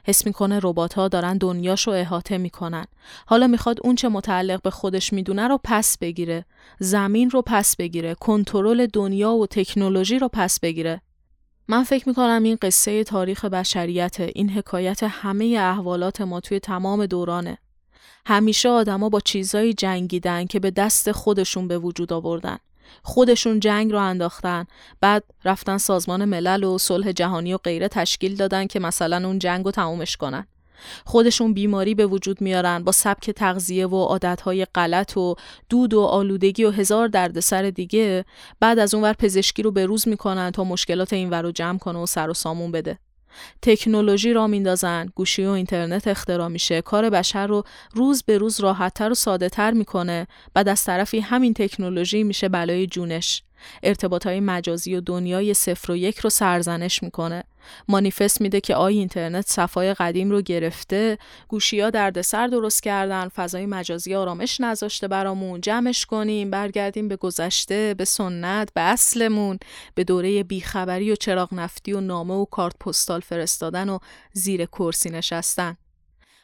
[0.05, 2.85] حس می‌کنه ربات ها دارن دنیاشو احاطه می‌کنن.
[3.26, 6.44] حالا می‌خواد اون چه متعلق به خودش می‌دونه رو پس بگیره.
[6.79, 8.14] زمین رو پس بگیره.
[8.14, 11.00] کنترل دنیا و تکنولوژی رو پس بگیره.
[11.68, 17.59] من فکر می‌کنم این قصه تاریخ بشریت این حکایت همه احوالات ما توی تمام دورانه.
[18.26, 22.59] همیشه آدما با چیزایی جنگیدن که به دست خودشون به وجود آوردن.
[23.03, 24.66] خودشون جنگ رو انداختن.
[25.00, 29.64] بعد رفتن سازمان ملل و صلح جهانی و غیره تشکیل دادن که مثلا اون جنگ
[29.64, 30.46] رو تمومش کنن.
[31.05, 35.35] خودشون بیماری به وجود میارن با سبک تغذیه و عادتهای غلط و
[35.68, 38.24] دود و آلودگی و هزار دردسر دیگه.
[38.61, 42.07] بعد از اونور پزشکی رو به روز می‌کنن تا مشکلات اینور رو جمع کنه و
[42.07, 42.98] سر و سامون بده.
[43.62, 46.82] تکنولوژی را میندازن گوشی و اینترنت اختراع میشه.
[46.82, 47.64] کار بشر رو
[47.94, 50.26] روز به روز راحتتر و ساده تر می‌کنه.
[50.54, 53.42] بعد از طرفی همین تکنولوژی میشه بلای جونش.
[53.83, 57.44] ارتباط های مجازی و دنیای صفر و یک رو سرزنش می‌کنه.
[57.88, 61.18] مانیفست میده که آی اینترنت صفای قدیم رو گرفته
[61.49, 68.05] گوشیا دردسر درست کردن فضای مجازی آرامش نذاشته برامون جمعش کنیم برگردیم به گذشته به
[68.05, 69.59] سنت به اصلمون
[69.94, 73.99] به دوره بیخبری و چراغ نفتی و نامه و کارت پستال فرستادن و
[74.33, 75.77] زیر کرسی نشستن.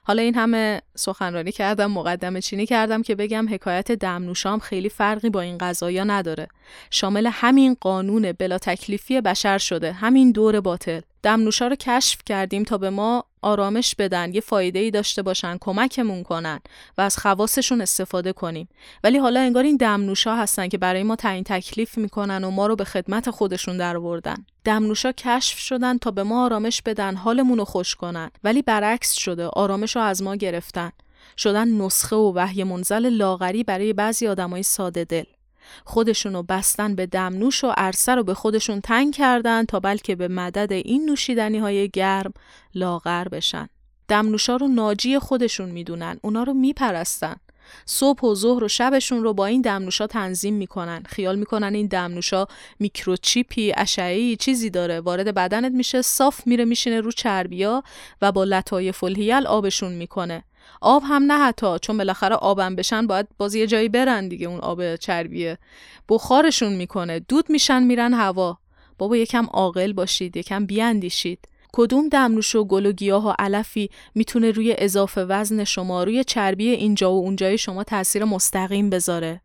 [0.08, 5.40] حالا این همه سخنرانی کردم مقدمه چینی کردم که بگم حکایت دمنوشام خیلی فرقی با
[5.40, 6.48] این قضایا نداره.
[6.90, 11.00] شامل همین قانون بلا تکلیفی بشر شده همین دور باطل.
[11.22, 16.22] دمنوشا رو کشف کردیم تا به ما آرامش بدن یه فایده ای داشته باشن کمکمون
[16.22, 16.60] کنن
[16.98, 18.68] و از خواستشون استفاده کنیم.
[19.04, 22.76] ولی حالا انگار این دمنوشا هستن که برای ما تعیین تکلیف می‌کنن و ما رو
[22.76, 27.94] به خدمت خودشون درآوردن دمنوشا کشف شدن تا به ما آرامش بدن حالمون رو خوش
[27.94, 28.30] کنن.
[28.44, 30.92] ولی برعکس شده آرامش رو از ما گرفتن.
[31.38, 35.24] شدن نسخه و وحی منزل لاغری برای بعضی آدمای ساده دل.
[35.84, 40.72] خودشونو بستن به دمنوش و عرصه رو به خودشون تنگ کردن تا بلکه به مدد
[40.72, 42.32] این نوشیدنی های گرم
[42.74, 43.68] لاغر بشن.
[44.08, 46.18] دمنوشا رو ناجی خودشون می‌دونن.
[46.22, 47.36] اونا رو میپرستن.
[47.86, 52.46] صبح و ظهر و شبشون رو با این دمنوشا تنظیم می‌کنن خیال می‌کنن این دمنوشا
[52.78, 57.82] میکروچیپی اشعه‌ای چیزی داره وارد بدنت میشه صاف میره میشینه رو چربیا
[58.22, 60.44] و با لطایف الهیل آبشون می‌کنه
[60.88, 64.60] آب هم نه حتی چون بالاخره آبم بشن باید باز یه جایی برن دیگه اون
[64.60, 65.58] آب چربیه.
[66.08, 68.58] بخارشون می‌کنه دود میشن میرن هوا.
[68.98, 71.48] بابا یکم عاقل باشید یکم بیاندیشید.
[71.72, 76.68] کدوم دمنوش و گل و گیاه و علفی می‌تونه روی اضافه وزن شما روی چربی
[76.68, 79.40] اینجا و اونجای شما تاثیر مستقیم بذاره؟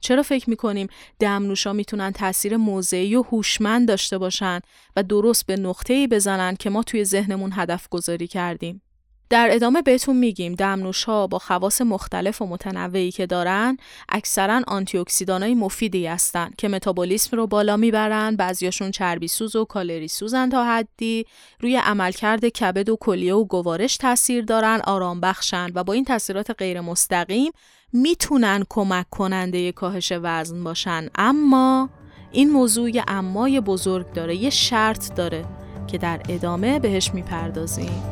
[0.00, 4.60] چرا فکر می‌کنیم دمنوشا می‌تونن تاثیر موضعی و هوشمند داشته باشن
[4.96, 8.82] و درست به نقطه‌ای بزنن که ما توی ذهنمون هدف گذاری کردیم؟
[9.30, 13.76] در ادامه بهتون میگیم دمنوش ها با خواص مختلف و متنوعی که دارن
[14.08, 20.08] اکثرا آنتی های مفیدی هستن که متابولیسم رو بالا می‌برن بعضیاشون چربی سوز و کالری
[20.08, 21.26] سوزن تا حدی
[21.60, 26.50] روی عملکرد کبد و کلیه و گوارش تاثیر دارن آرام بخشن و با این تاثیرات
[26.50, 27.52] غیر مستقیم
[27.92, 31.08] می‌تونن کمک کننده کاهش وزن باشن.
[31.14, 31.90] اما
[32.32, 35.44] این موضوع یه امای بزرگ داره یه شرط داره
[35.86, 38.02] که در ادامه بهش می‌پردازیم.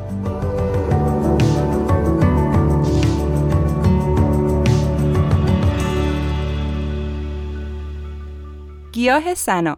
[8.95, 9.77] گیاه سنا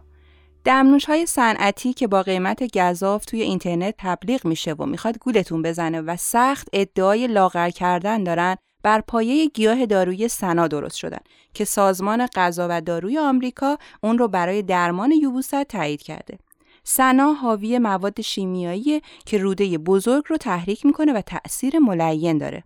[0.64, 6.00] دمنوش های صنعتی که با قیمت گذاف توی اینترنت تبلیغ میشه و می‌خواد گولتون بزنه
[6.00, 11.18] و سخت ادعای لاغر کردن دارن بر پایه گیاه دارویی سنا درست شدن
[11.54, 16.38] که سازمان غذا و داروی آمریکا اون رو برای درمان یوبوست تایید کرده.
[16.84, 22.64] سنا حاوی مواد شیمیایی که روده بزرگ رو تحریک می‌کنه و تأثیر ملین داره.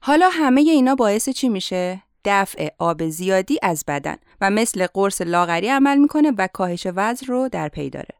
[0.00, 5.68] حالا همه اینا باعث چی میشه؟ دفع آب زیادی از بدن و مثل قرص لاغری
[5.68, 8.14] عمل می‌کنه و کاهش وزن رو در پی داره.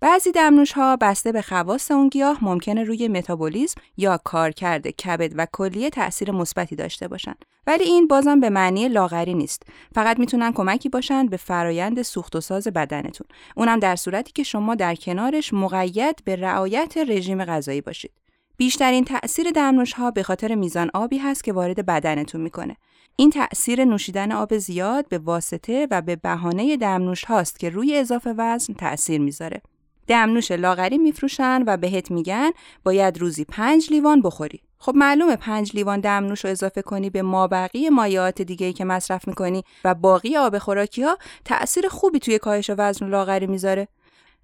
[0.00, 5.46] بعضی دمنوش ها بسته به خواص اون گیاه ممکنه روی متابولیسم یا کارکرد کبد و
[5.52, 7.34] کلیه تأثیر مثبتی داشته باشن.
[7.66, 9.62] ولی این بازم به معنی لاغری نیست.
[9.94, 13.26] فقط می‌تونن کمکی باشن به فرایند سوخت و ساز بدنتون.
[13.56, 18.12] اونم در صورتی که شما در کنارش مقید به رعایت رژیم غذایی باشید.
[18.56, 22.76] بیشترین تأثیر دمنوش ها به خاطر میزان آبی هست که وارد بدنتون می‌کنه.
[23.20, 28.34] این تأثیر نوشیدن آب زیاد به واسطه و به بهانه دمنوش هاست که روی اضافه
[28.38, 29.62] وزن تأثیر می‌ذاره
[30.06, 32.50] دمنوش لاغری میفروشن و بهت میگن
[32.84, 34.60] باید روزی پنج لیوان بخوری.
[34.78, 39.64] خب معلومه پنج لیوان دمنوش رو اضافه کنی به مابقی مایعات دیگه که مصرف می‌کنی
[39.84, 43.88] و باقی آب خوراکی ها تأثیر خوبی توی کاهش وزن لاغری می‌ذاره.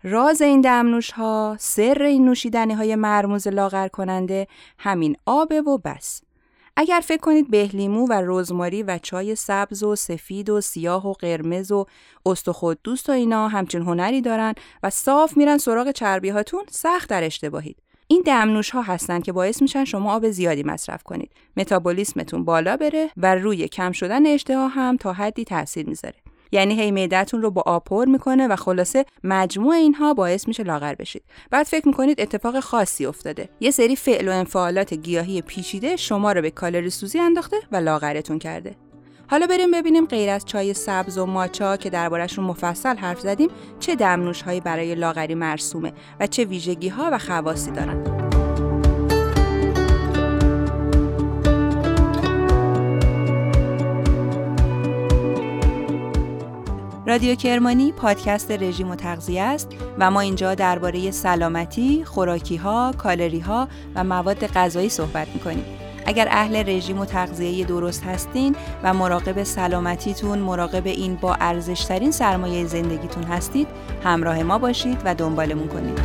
[0.03, 4.47] راز این دمنوش ها، سر این نوشیدنی های مرموز لاغر کننده
[4.79, 6.26] همین آبه و بس.
[6.79, 11.73] اگر فکر کنید بهلیمو و رزماری و چای سبز و سفید و سیاه و قرمز
[11.73, 11.87] و
[12.27, 17.25] استخود دوست و اینا همچین هنری دارن و صاف میرن سراغ چربی هاتون سخت در
[17.25, 17.77] اشتباهید.
[18.09, 21.33] این دمنوش ها هستن که باعث میشن شما آب زیادی مصرف کنید.
[21.57, 26.15] متابولیسمتون بالا بره و روی کم شدن اشتها هم تا حدی تاثیر می‌ذاره.
[26.53, 30.95] یعنی هی معدهتون رو با آب پر می‌کنه و خلاصه مجموع اینها باعث میشه لاغر
[30.95, 31.23] بشید.
[31.51, 33.49] بعد فکر می‌کنید اتفاق خاصی افتاده.
[33.61, 38.39] یه سری فعل و انفعالات گیاهی پیچیده شما رو به کالری سوزی انداخته و لاغرتون
[38.39, 38.77] کرده.
[39.31, 43.95] حالا بریم ببینیم غیر از چای سبز و ماچا که دربارهشون مفصل حرف زدیم چه
[43.95, 48.26] دمنوش هایی برای لاغری مرسومه و چه ویژگی ها و خواصی دارن.
[57.07, 64.05] رادیو کرمانی پادکست رژیم و تغذیه است و ما اینجا درباره سلامتی، خوراکی ها، و
[64.05, 65.65] مواد غذایی صحبت می‌کنیم.
[66.07, 72.67] اگر اهل رژیم و تغذیه درست هستین و مراقب سلامتیتون، مراقب این با ارزشترین سرمایه
[72.67, 73.69] زندگیتون هستید،
[74.05, 76.01] همراه ما باشید و دنبالمون کنید.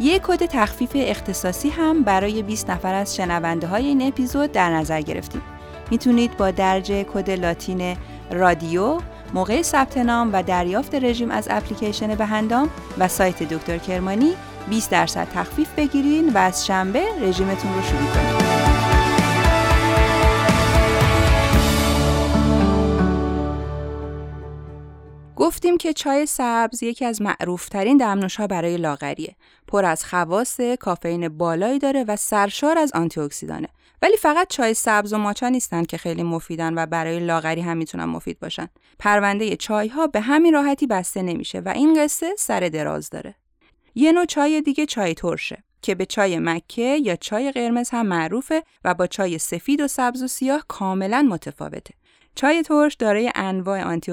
[0.00, 5.00] یک کد تخفیف اختصاصی هم برای 20 نفر از شنونده های این اپیزود در نظر
[5.00, 5.42] گرفتیم.
[5.90, 7.96] می‌تونید با درج کد لاتین
[8.30, 8.98] رادیو
[9.34, 14.32] موقع ثبت نام و دریافت رژیم از اپلیکیشن بهندام و سایت دکتر کرمانی
[14.70, 18.56] 20 درصد تخفیف بگیرین و از شنبه رژیمتون رو شروع کنید.
[25.36, 29.36] گفتیم که چای سبز یکی از معروفترین دمنوش ها برای لاغریه.
[29.66, 33.68] پر از خواص، کافئین بالایی داره و سرشار از آنتی اکسیدانه.
[34.02, 38.04] ولی فقط چای سبز و ماچا نیستن که خیلی مفیدن و برای لاغری هم می‌تونن
[38.04, 38.68] مفید باشن.
[38.98, 43.34] پرونده چای ها به همین راحتی بسته نمیشه و این قصه سر دراز داره.
[43.94, 48.62] یه نوع چای دیگه چای ترشه که به چای مکه یا چای قرمز هم معروفه
[48.84, 51.94] و با چای سفید و سبز و سیاه کاملا متفاوته.
[52.34, 54.12] چای ترش دارای انواع آنتی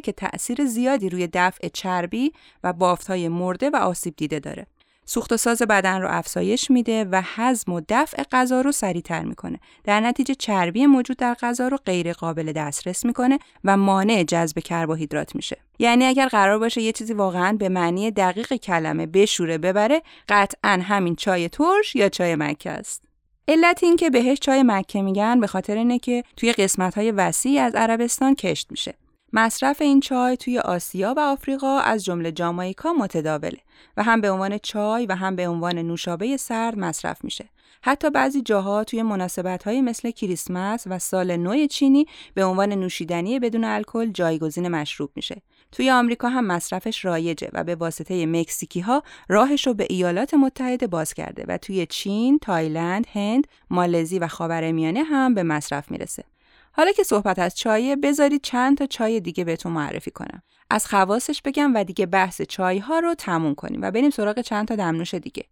[0.00, 2.32] که تأثیر زیادی روی دفع چربی
[2.64, 4.66] و بافتهای مرده و آسیب دیده داره.
[5.04, 9.60] سوخت و ساز بدن رو افزایش میده و هضم و دفع غذا رو سریعتر می‌کنه.
[9.84, 15.36] در نتیجه چربی موجود در غذا رو غیر قابل دسترس می‌کنه و مانع جذب کربوهیدرات
[15.36, 15.56] میشه.
[15.78, 21.16] یعنی اگر قرار باشه یه چیزی واقعا به معنی دقیق کلمه بشوره ببره، قطعا همین
[21.16, 23.02] چای ترش یا چای مکه است.
[23.48, 27.58] علت این که بهش چای مکه میگن به خاطر اینه که توی قسمت های وسیعی
[27.58, 28.94] از عربستان کشت میشه.
[29.32, 33.58] مصرف این چای توی آسیا و آفریقا از جمله جامائیکا متداوله
[33.96, 37.48] و هم به عنوان چای و هم به عنوان نوشابه سرد مصرف میشه.
[37.82, 43.38] حتی بعضی جاها توی مناسبت های مثل کریسمس و سال نو چینی به عنوان نوشیدنی
[43.38, 45.42] بدون الکل جایگزین مشروب میشه.
[45.72, 50.86] توی آمریکا هم مصرفش رایجه و به واسطه مکزیکی ها راهش رو به ایالات متحده
[50.86, 56.24] باز کرده و توی چین، تایلند، هند، مالزی و خاورمیانه هم به مصرف می‌رسه.
[56.72, 60.42] حالا که صحبت از چایه بذارید چند تا چای دیگه بهتون معرفی کنم.
[60.70, 64.68] از خواصش بگم و دیگه بحث چای ها رو تموم کنیم و بریم سراغ چند
[64.68, 65.44] تا دمنوش دیگه.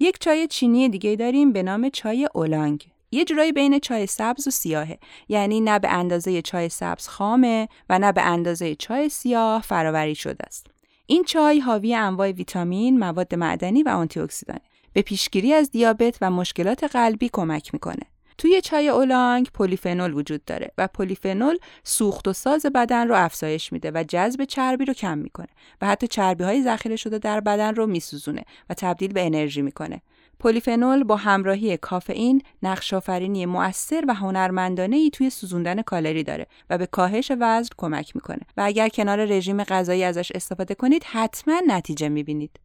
[0.00, 2.86] یک چای چینی دیگه داریم به نام چای اولانگ.
[3.10, 4.98] یه جورایی بین چای سبز و سیاهه
[5.28, 10.44] یعنی نه به اندازه چای سبز خامه و نه به اندازه چای سیاه فراوری شده
[10.46, 10.66] است.
[11.06, 14.60] این چای حاوی انواع ویتامین، مواد معدنی و آنتی اکسیدانه.
[14.92, 18.02] به پیشگیری از دیابت و مشکلات قلبی کمک می‌کنه.
[18.38, 23.90] توی چای اولانگ پلیفنول وجود داره و پلیفنول سوخت و ساز بدن رو افزایش میده
[23.94, 25.48] و جذب چربی رو کم می‌کنه
[25.82, 30.02] و حتی چربی های ذخیره شده در بدن رو میسوزونه و تبدیل به انرژی می‌کنه.
[30.40, 36.78] پلی‌فنول با همراهی کافئین نقش آفرینی مؤثر و هنرمندانه ای توی سوزوندن کالری داره و
[36.78, 42.08] به کاهش وزن کمک می‌کنه و اگر کنار رژیم غذایی ازش استفاده کنید حتما نتیجه
[42.08, 42.60] می‌بینید.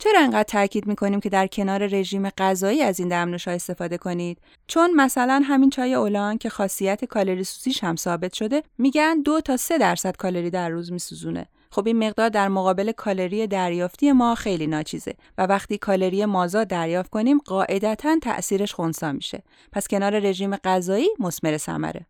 [0.00, 4.38] چرا انقدر تاکید می‌کنیم که در کنار رژیم غذایی از این دمنوش ها استفاده کنید؟
[4.66, 9.56] چون مثلا همین چای اولانگ که خاصیت کالری سوزیش هم ثابت شده میگن دو تا
[9.56, 11.46] سه درصد کالری در روز میسوزونه.
[11.70, 17.10] خب این مقدار در مقابل کالری دریافتی ما خیلی ناچیزه و وقتی کالری مازاد دریافت
[17.10, 19.42] کنیم قاعدتا تأثیرش خونسا میشه.
[19.72, 22.06] پس کنار رژیم غذایی مسمر ثمره.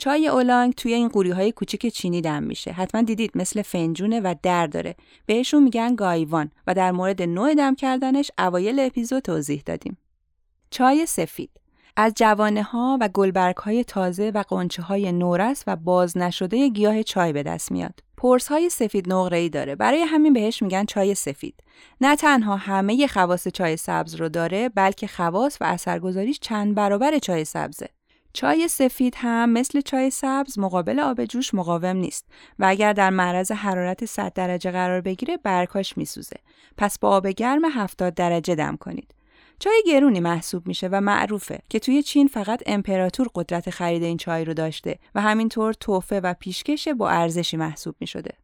[0.00, 2.72] چای اولانگ توی این قوری های کوچیک چینی دم میشه.
[2.72, 4.96] حتما دیدید مثل فنجونه و در داره.
[5.26, 9.98] بهشون میگن گایوان و در مورد نوع دم کردنش اوایل اپیزود توضیح دادیم.
[10.70, 11.50] چای سفید
[11.96, 17.02] از جوانه ها و گلبرگ های تازه و قنچه های نورس و باز نشده گیاه
[17.02, 18.00] چای به دست میاد.
[18.16, 19.74] پرس های سفید نقره داره.
[19.74, 21.54] برای همین بهش میگن چای سفید.
[22.00, 27.44] نه تنها همه خواص چای سبز رو داره بلکه خواص و اثرگذاریش چند برابر چای
[27.44, 27.88] سبزه.
[28.32, 32.26] چای سفید هم مثل چای سبز مقابل آب جوش مقاوم نیست
[32.58, 36.36] و اگر در معرض حرارت 100 درجه قرار بگیره برکاش میسوزه.
[36.76, 39.14] پس با آب گرم 70 درجه دم کنید.
[39.58, 44.44] چای گرونی محسوب میشه و معروفه که توی چین فقط امپراتور قدرت خرید این چای
[44.44, 48.34] رو داشته و همینطور توفه و پیشکش با ارزشی محسوب می‌شده.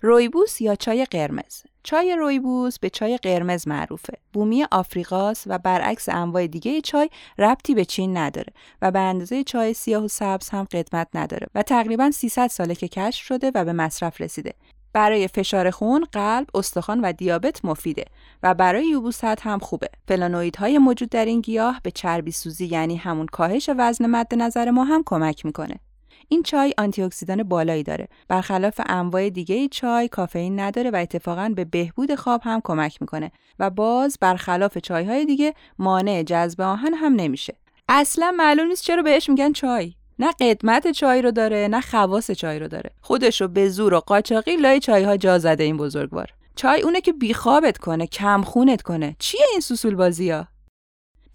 [0.00, 4.12] رویبوس یا چای قرمز چای رویبوس به چای قرمز معروفه.
[4.32, 9.74] بومی آفریقاست و برعکس انواع دیگه چای ربطی به چین نداره و به اندازه چای
[9.74, 13.72] سیاه و سبز هم قدمت نداره و تقریبا 300 ساله که کشف شده و به
[13.72, 14.54] مصرف رسیده.
[14.92, 18.04] برای فشار خون، قلب، استخوان و دیابت مفیده
[18.42, 19.88] و برای یوبوست هم خوبه.
[20.08, 24.84] فلانویدهای موجود در این گیاه به چربی سوزی یعنی همون کاهش وزن مد نظر ما
[24.84, 25.80] هم کمک می‌کنه.
[26.28, 28.08] این چای آنتی اکسیدان بالایی داره.
[28.28, 33.32] برخلاف انواع دیگه ای چای کافئین نداره و اتفاقا به بهبود خواب هم کمک می‌کنه
[33.58, 37.54] و باز برخلاف چای های دیگه مانع جذب آهن هم نمیشه.
[37.88, 39.94] اصلا معلوم نیست چرا بهش میگن چای.
[40.18, 42.90] نه قدمت چای رو داره نه خواص چای رو داره.
[43.00, 46.34] خودش رو به زور و قاچاقی لای چای ها جا زده این بزرگوار.
[46.56, 49.16] چای اونه که بیخوابت کنه، کم خونت کنه.
[49.18, 50.46] چیه این سوسول بازی ها؟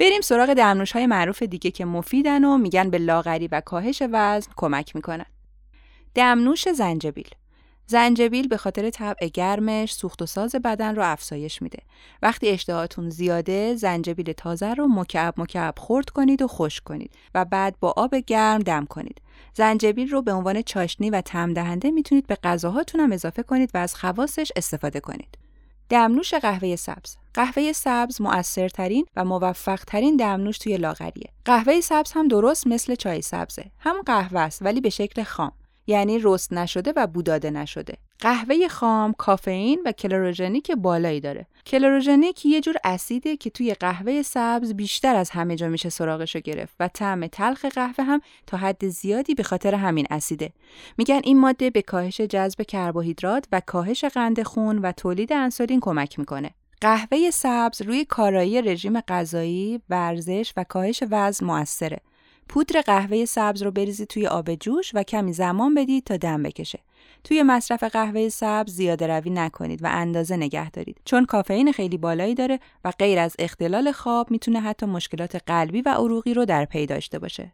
[0.03, 4.51] بریم سراغ دمنوش های معروف دیگه که مفیدن و میگن به لاغری و کاهش وزن
[4.55, 5.25] کمک می‌کنن.
[6.15, 7.29] دمنوش زنجبیل
[7.87, 11.79] زنجبیل به خاطر طبع گرمش سوخت و ساز بدن رو افزایش میده.
[12.21, 17.75] وقتی اشتهاتون زیاده زنجبیل تازه رو مکعب مکعب خرد کنید و خوش کنید و بعد
[17.79, 19.21] با آب گرم دم کنید.
[19.53, 23.77] زنجبیل رو به عنوان چاشنی و تم دهنده می‌تونید به غذاهاتون هم اضافه کنید و
[23.77, 25.37] از خواصش استفاده کنید.
[25.89, 31.29] دمنوش قهوه سبز قهوه سبز مؤثرترین و موفقترین دمنوش توی لاغریه.
[31.45, 33.65] قهوه سبز هم درست مثل چای سبزه.
[33.79, 35.51] هم قهوه است ولی به شکل خام.
[35.87, 37.97] یعنی رست نشده و بوداده نشده.
[38.19, 41.47] قهوه خام کافئین و کلروژنیک بالایی داره.
[41.65, 46.75] کلروژنیک یه جور اسیده که توی قهوه سبز بیشتر از همه جا میشه سراغشو گرفت
[46.79, 50.53] و طعم تلخ قهوه هم تا حد زیادی به خاطر همین اسیده.
[50.97, 56.19] میگن این ماده به کاهش جذب کربوهیدرات و کاهش قند خون و تولید انسولین کمک
[56.19, 56.51] می‌کنه.
[56.83, 61.99] قهوه سبز روی کارایی رژیم غذایی، ورزش و کاهش وزن موثره.
[62.49, 66.79] پودر قهوه سبز رو بریزید توی آب جوش و کمی زمان بدید تا دم بکشه.
[67.23, 72.35] توی مصرف قهوه سبز زیاده روی نکنید و اندازه نگه دارید چون کافئین خیلی بالایی
[72.35, 76.85] داره و غیر از اختلال خواب می‌تونه حتی مشکلات قلبی و عروقی رو در پی
[76.85, 77.51] داشته باشه.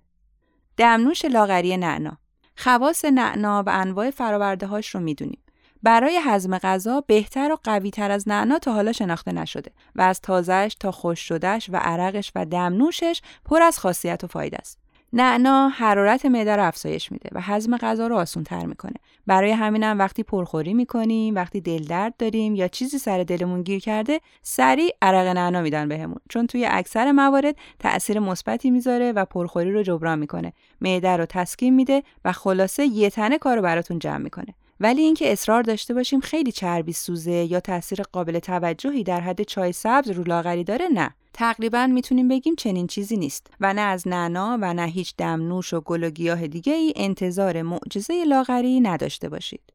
[0.78, 2.18] دمنوش لاغری نعنا
[2.56, 5.40] خواص نعنا و انواع فراورده هاش رو می‌دونیم.
[5.84, 10.22] برای هضم غذا بهتر و قوی تر از نعنا تا حالا شناخته نشده و از
[10.22, 14.80] تازهش تا خوش شدهش و عرقش و دمنوشش پر از خاصیت و فایده است.
[15.14, 18.94] نعنا حرارت معده رو افزایش میده و هضم غذا رو آسون تر می‌کنه.
[19.28, 24.20] برای همینم وقتی پرخوری می‌کنیم، وقتی دل درد داریم یا چیزی سر دلمون گیر کرده،
[24.42, 29.84] سریع عرق نعنا میدن بهمون چون توی اکثر موارد تأثیر مثبتی می‌ذاره و پرخوری رو
[29.84, 30.54] جبران می‌کنه.
[30.82, 34.54] معده رو تسکین میده و خلاصه یه تنه کارو براتون جمع می‌کنه.
[34.80, 39.72] ولی اینکه اصرار داشته باشیم خیلی چربی سوزه یا تاثیر قابل توجهی در حد چای
[39.72, 41.16] سبز رو لاغری داره نه.
[41.34, 43.48] تقریبا می‌تونیم بگیم چنین چیزی نیست.
[43.60, 47.62] و نه از نعنا و نه هیچ دمنوش و گل و گیاه دیگه ای انتظار
[47.62, 49.74] معجزه لاغری نداشته باشید.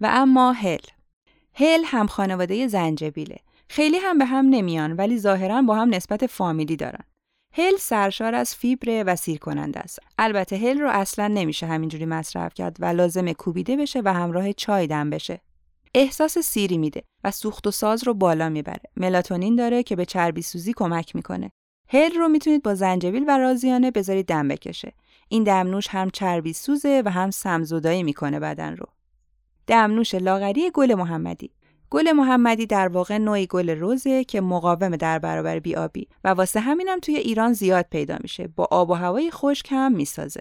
[0.00, 0.78] و اما هل.
[1.54, 3.36] هل هم خانواده زنجبیله.
[3.68, 7.04] خیلی هم به هم نمیان ولی ظاهرا با هم نسبت فامیلی دارن.
[7.52, 9.98] هل سرشار از فیبر و سیر کننده است.
[10.18, 14.86] البته هل رو اصلا نمیشه همینجوری مصرف کرد و لازم کوبیده بشه و همراه چای
[14.86, 15.40] دم بشه.
[15.94, 18.82] احساس سیری میده و سوخت و ساز رو بالا می‌بره.
[18.96, 21.50] ملاتونین داره که به چربی سوزی کمک می‌کنه.
[21.88, 24.92] هل رو می‌تونید با زنجبیل و رازیانه بذارید دم بکشه.
[25.28, 28.86] این دمنوش هم چربی سوزه و هم سمزدایی می‌کنه بدن رو.
[29.66, 31.50] دمنوش لاغری گل محمدی
[31.90, 36.98] گل محمدی در واقع نوعی گل روزه که مقاوم در برابر بیابی و واسه همینم
[36.98, 40.40] توی ایران زیاد پیدا میشه با آب و هوای خشک هم می‌سازه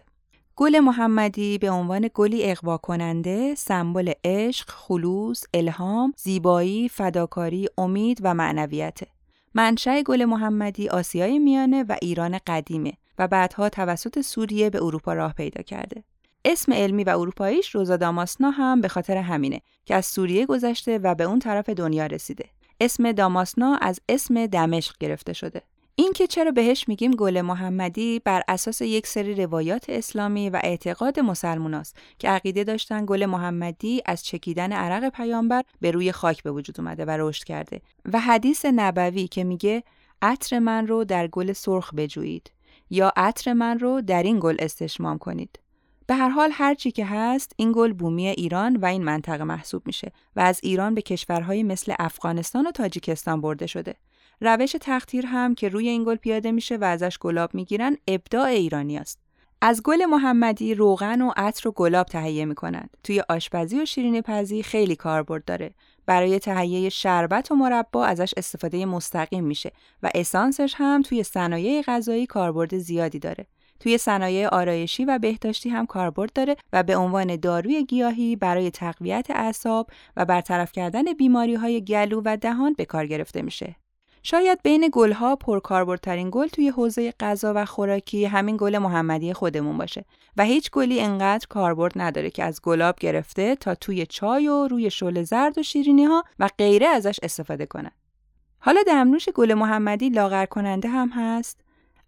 [0.56, 8.34] گل محمدی به عنوان گلی اقوا کننده سمبل عشق، خلوص، الهام، زیبایی، فداکاری، امید و
[8.34, 9.08] معنویته.
[9.54, 15.34] منشأ گل محمدی آسیای میانه و ایران قدیمه و بعدها توسط سوریه به اروپا راه
[15.34, 16.04] پیدا کرده.
[16.46, 21.16] اسم علمی و اروپاییش روزا داماسنا هم به خاطر همینه که از سوریه گذشته و
[21.16, 22.46] به اون طرف دنیا رسیده.
[22.82, 25.62] اسم داماسنا از اسم دمشق گرفته شده.
[25.96, 31.20] این که چرا بهش میگیم گل محمدی بر اساس یک سری روایات اسلامی و اعتقاد
[31.20, 36.80] مسلموناست که عقیده داشتن گل محمدی از چکیدن عرق پیامبر به روی خاک به وجود
[36.80, 37.82] اومده و رشد کرده
[38.14, 39.84] و حدیث نبوی که میگه
[40.22, 42.52] عطر من رو در گل سرخ بجویید
[42.90, 45.60] یا عطر من رو در این گل استشمام کنید
[46.10, 49.82] به هر حال هر چی که هست این گل بومی ایران و این منطقه محسوب
[49.86, 53.96] میشه و از ایران به کشورهای مثل افغانستان و تاجیکستان برده شده
[54.42, 58.98] روش تختیر هم که روی این گل پیاده میشه و ازش گلاب می‌گیرن ابداع ایرانی
[58.98, 59.20] است.
[59.62, 62.98] از گل محمدی روغن و عطر و گلاب تهیه می‌کنند.
[63.04, 65.72] توی آشپزی و شیرینی پزی خیلی کاربرد داره.
[66.06, 69.72] برای تهیه شربت و مربا ازش استفاده مستقیم میشه
[70.04, 73.48] و اسانسش هم توی صنایع غذایی کاربرد زیادی داره.
[73.80, 79.28] توی صنایع آرایشی و بهداشتی هم کاربرد داره و به عنوان داروی گیاهی برای تقویت
[79.30, 83.76] اعصاب و برطرف کردن بیماری های گلو و دهان به کار گرفته میشه.
[84.24, 90.06] شاید بین گلها پرکاربردترین گل توی حوزه غذا و خوراکی همین گل محمدی خودمون باشه
[90.38, 94.90] و هیچ گلی انقدر کاربرد نداره که از گلاب گرفته تا توی چای و روی
[94.90, 97.92] شل زرد و شیرینی ها و غیره ازش استفاده کنن.
[98.60, 101.62] حالا دمنوش گل محمدی لاغر کننده هم هست.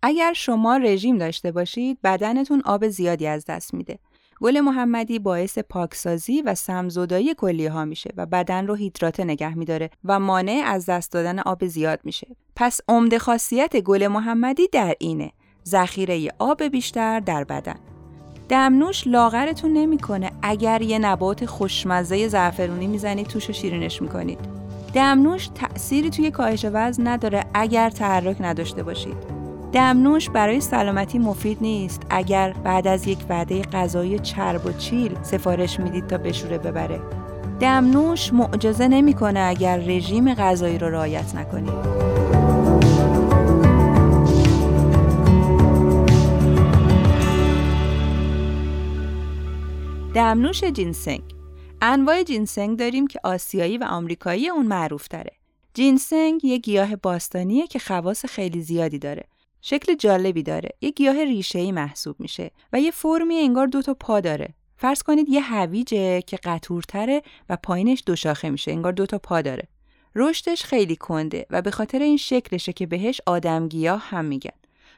[0.04, 4.00] اگر شما رژیم داشته باشید بدنتون آب زیادی از دست میده
[4.42, 9.90] گل محمدی باعث پاکسازی و سمزدایی کلیه ها میشه و بدن رو هیدراته نگه میداره
[10.06, 12.28] و مانع از دست دادن آب زیاد میشه.
[12.56, 15.32] پس عمده خاصیت گل محمدی در اینه
[15.66, 17.76] ذخیره آب بیشتر در بدن.
[18.50, 24.40] دمنوش لاغرتون نمی‌کنه اگر یه نبات خوشمزه زعفرونی می‌زنید توش رو شیرینش می‌کنید.
[24.94, 29.41] دمنوش تأثیری توی کاهش وزن نداره اگر تحرک نداشته باشید.
[29.74, 32.02] دمنوش برای سلامتی مفید نیست.
[32.10, 37.00] اگر بعد از یک وعده غذایی چرب و چیل سفارش می‌دید تا بشوره ببره.
[37.60, 42.02] دمنوش معجزه نمی‌کنه اگر رژیم غذایی رو رعایت نکنید
[50.14, 51.22] دمنوش جینسنگ.
[51.82, 55.32] انواع جینسنگ داریم که آسیایی و آمریکایی اون معروف تره.
[55.74, 59.31] جینسنگ یه گیاه باستانیه که خواص خیلی زیادی داره.
[59.62, 60.70] شکل جالبی داره.
[60.82, 61.16] یه گیاه
[61.54, 64.54] ای محسوب میشه و یه فرمی انگار دو تا پا داره.
[64.78, 68.72] فرض کنید یه هویجه که قطورتره و پایینش دو شاخه میشه.
[68.72, 69.68] انگار دو تا پا داره.
[70.16, 74.52] رشدش خیلی کنده و به خاطر این شکلشه که بهش آدمگیاه هم میگن.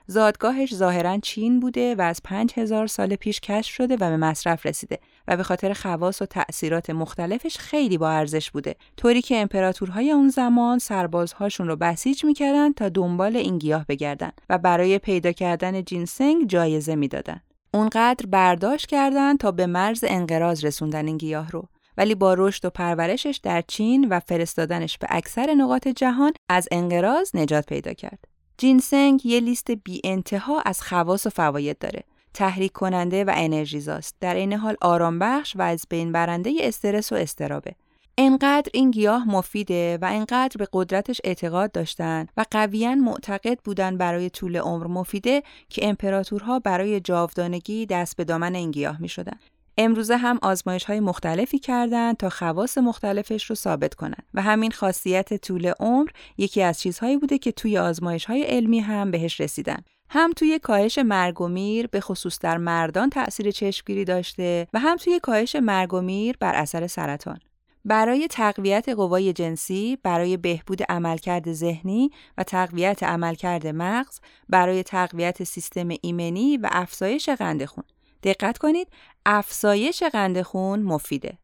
[0.08, 5.00] زادگاهش ظاهرا چین بوده و از 5000 سال پیش کشف شده و به مصرف رسیده
[5.28, 8.76] و به خاطر خواص و تأثیرات مختلفش خیلی با ارزش بوده.
[8.98, 14.58] طوری که امپراتورهای اون زمان سربازهاشون رو بسیج می‌کردن تا دنبال این گیاه بگردن و
[14.58, 17.42] برای پیدا کردن جینسنگ جایزه می‌دادن.
[17.74, 21.68] اونقدر برداشت کردند تا به مرز انقراض رسوندن این گیاه رو.
[21.98, 27.36] ولی با رشد و پرورشش در چین و فرستادنش به اکثر نقاط جهان از انقراض
[27.36, 28.33] نجات پیدا کرد.
[28.58, 32.04] جینسنگ یه لیست بی انتها از خواص و فواید داره.
[32.34, 34.16] تحریک کننده و انرژیزاست.
[34.20, 37.76] در این حال آرام بخش و از بین برنده استرس و استرابه.
[38.18, 44.30] انقدر این گیاه مفیده و انقدر به قدرتش اعتقاد داشتن و قویا معتقد بودن برای
[44.30, 49.40] طول عمر مفیده که امپراتورها برای جاودانگی دست به دامن این گیاه می شدن.
[49.78, 55.46] امروزه هم آزمایش های مختلفی کردند تا خواص مختلفش رو ثابت کنند و همین خاصیت
[55.48, 59.84] طول عمر یکی از چیزهایی بوده که توی آزمایش های علمی هم بهش رسیدن.
[60.10, 64.98] هم توی کاهش مرگ و میر به خصوص در مردان تأثیر چشمگیری داشته و هم
[64.98, 67.40] توی کاهش مرگ و میر بر اثر سرطان.
[67.86, 74.20] برای تقویت قوای جنسی، برای بهبود عملکرد ذهنی و تقویت عملکرد مغز،
[74.50, 77.84] برای تقویت سیستم ایمنی و افزایش قند خون.
[78.24, 78.88] دقت کنید
[79.26, 81.38] افزایش قند خون مفیده.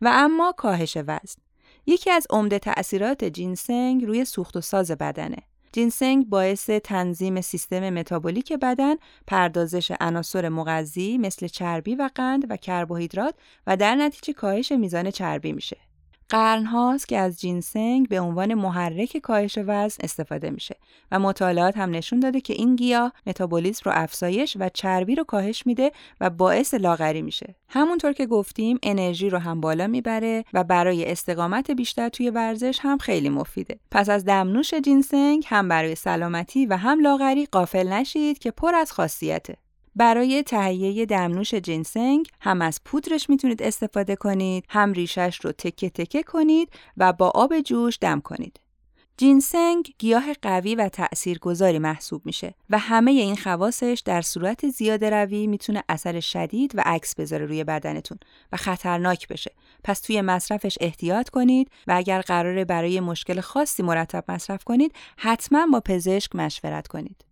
[0.00, 1.42] و اما کاهش وزن.
[1.86, 5.36] یکی از عمده تأثیرات جینسنگ روی سوخت و ساز بدنه.
[5.72, 8.94] جینسنگ باعث تنظیم سیستم متابولیک بدن،
[9.26, 13.34] پردازش عناصر مغذی مثل چربی و قند و کربوهیدرات
[13.66, 15.76] و در نتیجه کاهش میزان چربی میشه.
[16.32, 20.76] قرن هاست که از جینسنگ به عنوان محرک کاهش وزن استفاده میشه
[21.10, 25.66] و مطالعات هم نشون داده که این گیاه متابولیسم رو افزایش و چربی رو کاهش
[25.66, 27.54] میده و باعث لاغری میشه.
[27.68, 32.98] همونطور که گفتیم انرژی رو هم بالا می‌بره و برای استقامت بیشتر توی ورزش هم
[32.98, 33.78] خیلی مفیده.
[33.90, 38.92] پس از دمنوش جینسنگ هم برای سلامتی و هم لاغری قافل نشید که پر از
[38.92, 39.56] خاصیته.
[39.96, 46.22] برای تهیه دمنوش جینسنگ هم از پودرش می‌تونید استفاده کنید هم ریشش رو تکه تکه
[46.22, 48.60] کنید و با آب جوش دم کنید.
[49.16, 55.46] جینسنگ گیاه قوی و تأثیرگذاری محسوب میشه و همه این خواصش در صورت زیاده روی
[55.46, 58.18] می‌تونه اثر شدید و عکس بذاره روی بدنتون
[58.52, 59.52] و خطرناک بشه.
[59.84, 65.66] پس توی مصرفش احتیاط کنید و اگر قراره برای مشکل خاصی مرتب مصرف کنید حتما
[65.72, 67.24] با پزشک مشورت کنید.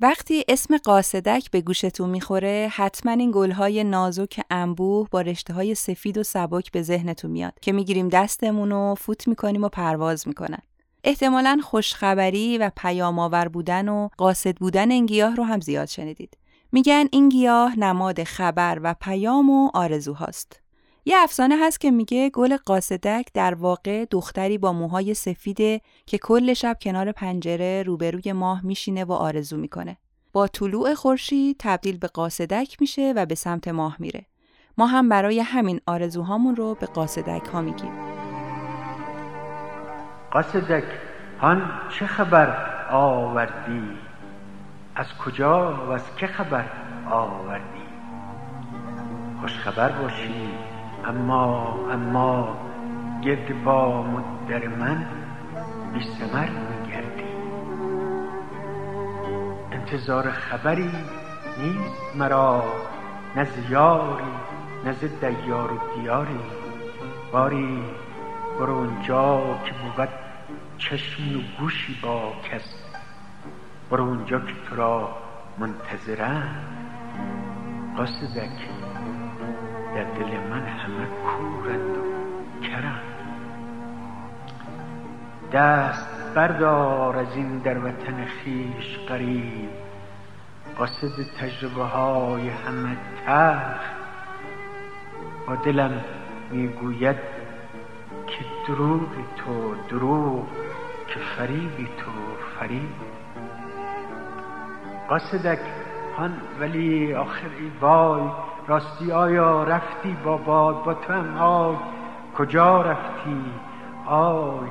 [0.00, 6.18] وقتی اسم قاصدک به گوشتون می‌خوره حتما این گلهای نازک انبوه با رشته های سفید
[6.18, 10.58] و سبک به ذهنتون میاد که می‌گیریم دستمون و فوت می‌کنیم و پرواز می‌کنن.
[11.04, 16.36] احتمالا خوشخبری و پیام بودن و قاصد بودن این گیاه رو هم زیاد شنیدید.
[16.72, 20.60] میگن این گیاه نماد خبر و پیام و آرزوهاست.
[21.08, 26.54] یه افسانه هست که میگه گل قاصدک در واقع دختری با موهای سفیده که کل
[26.54, 29.96] شب کنار پنجره روبروی ماه میشینه و آرزو می‌کنه.
[30.32, 34.26] با طلوع خورشید تبدیل به قاصدک میشه و به سمت ماه میره.
[34.78, 37.92] ما هم برای همین آرزوهامون رو به قاصدک ها میگیم.
[40.30, 40.84] قاصدک
[41.40, 42.56] هان چه خبر
[42.90, 43.82] آوردی؟
[44.94, 46.64] از کجا و از که خبر
[47.10, 47.82] آوردی؟
[49.40, 50.67] خوش خبر باشی
[51.04, 52.56] اما اما
[53.22, 55.06] گرد با مدر من
[55.92, 57.28] بی سمر میگردی.
[59.72, 60.90] انتظار خبری
[61.58, 62.64] نیست مرا
[63.36, 64.24] نه زیاری
[64.84, 66.40] نه دیار و دیاری.
[67.32, 67.82] باری
[68.58, 70.08] برو اونجا که بود
[70.78, 72.74] چشم و گوشی با کس.
[73.90, 75.08] برو اونجا که تو را
[75.58, 76.64] منتظرم.
[77.96, 78.77] قاصدک
[79.94, 83.18] در دل من همه کورند و کرند.
[85.52, 89.68] دست بردار از این در وطن خیش قریب.
[90.78, 93.80] قاصد تجربه های همه تخ
[95.46, 96.04] با دلم
[96.50, 97.16] می‌گوید
[98.26, 100.46] که دروغ تو دروغ
[101.08, 102.10] که فریبی تو
[102.58, 102.94] فریب.
[105.08, 105.60] قاصدک
[106.16, 111.76] هان ولی آخر ای وای راستی آیا رفتی با باد با تو هم آی؟
[112.38, 113.44] کجا رفتی؟
[114.06, 114.68] آی.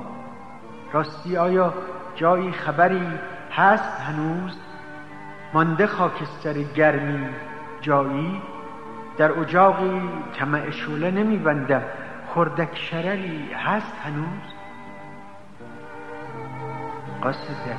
[0.94, 1.74] راستی آیا
[2.16, 3.08] جایی خبری
[3.52, 4.58] هست هنوز؟
[5.54, 7.30] مانده خاکستر گرمی
[7.82, 8.42] جایی؟
[9.18, 10.02] در اجاقی
[10.34, 11.84] طمع شوله نمیبندم.
[12.34, 14.54] خردک شرری هست هنوز؟
[17.24, 17.78] قصدک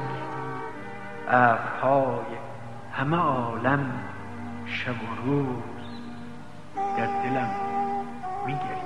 [1.28, 2.36] ابرهای
[2.92, 3.92] همه عالم
[4.66, 5.77] شب و روز
[6.98, 7.50] در دلم
[8.46, 8.78] میگریم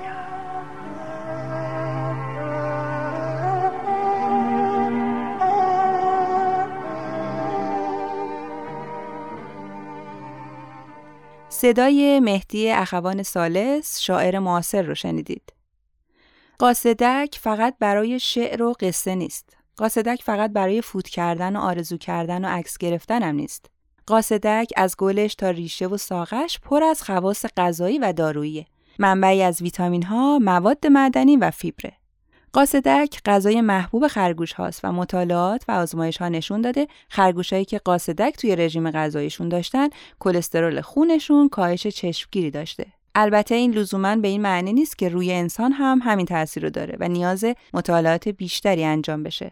[11.49, 15.53] صدای مهدی اخوان سالس شاعر معاصر رو شنیدید.
[16.59, 19.57] قاصدک فقط برای شعر و قصه نیست.
[19.77, 23.72] قاصدک فقط برای فوت کردن و آرزو کردن و عکس گرفتن هم نیست.
[24.07, 28.65] قاصدک از گلش تا ریشه و ساقش پر از خواص غذایی و دارویی.
[28.99, 31.93] منبعی از ویتامین ها، مواد معدنی و فیبره.
[32.53, 38.37] قاصدک غذای محبوب خرگوش هاست و مطالعات و آزمایش ها نشون داده خرگوشایی که قاصدک
[38.37, 39.87] توی رژیم غذاییشون داشتن
[40.19, 42.85] کلسترول خونشون کاهش چشمگیری داشته.
[43.15, 46.97] البته این لزوما به این معنی نیست که روی انسان هم همین تاثیر رو داره
[46.99, 49.51] و نیاز مطالعات بیشتری انجام بشه.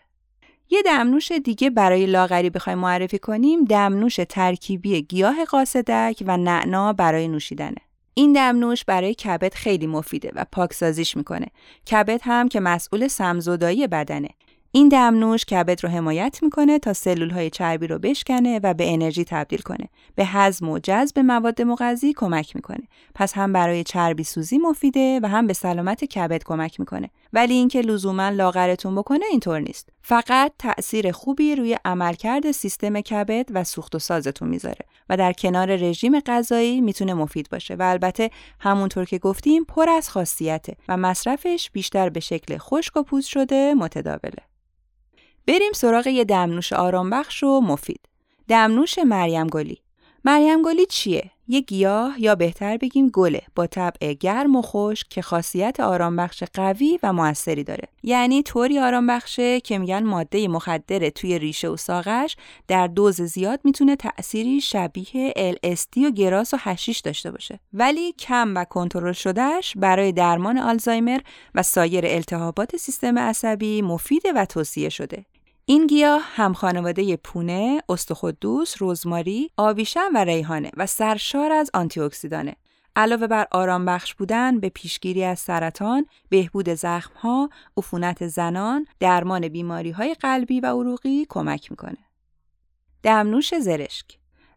[0.74, 7.28] یه دمنوش دیگه برای لاغری بخوایم معرفی کنیم دمنوش ترکیبی گیاه قاصدک و نعنا برای
[7.28, 7.76] نوشیدنه.
[8.14, 11.46] این دمنوش برای کبد خیلی مفیده و پاکسازیش می‌کنه.
[11.92, 14.30] کبد هم که مسئول سمزدایی بدنه.
[14.72, 19.24] این دمنوش کبد رو حمایت می‌کنه تا سلول های چربی رو بشکنه و به انرژی
[19.24, 19.90] تبدیل کنه.
[20.16, 22.88] به هضم و جذب مواد مغذی کمک می‌کنه.
[23.16, 27.10] پس هم برای چربی سوزی مفیده و هم به سلامت کبد کمک می‌کنه.
[27.34, 29.90] ولی اینکه لزوما لاغرتون بکنه اینطور نیست.
[30.02, 35.76] فقط تأثیر خوبی روی عملکرد سیستم کبد و سوخت و سازتون می‌ذاره و در کنار
[35.76, 38.30] رژیم غذایی می‌تونه مفید باشه و البته
[38.60, 43.74] همونطور که گفتیم پر از خاصیته و مصرفش بیشتر به شکل خشک و پوست شده
[43.74, 44.44] متداوله.
[45.48, 48.02] بریم سراغ یه دمنوش آرامبخش و مفید.
[48.48, 49.82] دمنوش مریم گلی.
[50.26, 55.22] مریم گلی چیه؟ یه گیاه یا بهتر بگیم گله با طبع گرم و خشک که
[55.22, 57.88] خاصیت آرامبخش قوی و موثری داره.
[58.04, 62.36] یعنی طوری آرامبخشه که میگن ماده مخدر توی ریشه و ساقش
[62.68, 67.60] در دوز زیاد می‌تونه تأثیری شبیه LSD و گراس و هشیش داشته باشه.
[67.74, 71.20] ولی کم و کنترل شدهش برای درمان آلزایمر
[71.56, 75.26] و سایر التهابات سیستم عصبی مفید و توصیه شده.
[75.72, 82.56] این گیاه هم خانواده پونه، استخدوس، رزماری، آویشم و ریحانه و سرشار از آنتی اکسیدانه.
[82.96, 89.92] علاوه بر آرام بخش بودن به پیشگیری از سرطان، بهبود زخمها، عفونت زنان، درمان بیماری
[89.92, 91.98] های قلبی و عروقی کمک می‌کنه.
[93.04, 94.06] دمنوش زرشک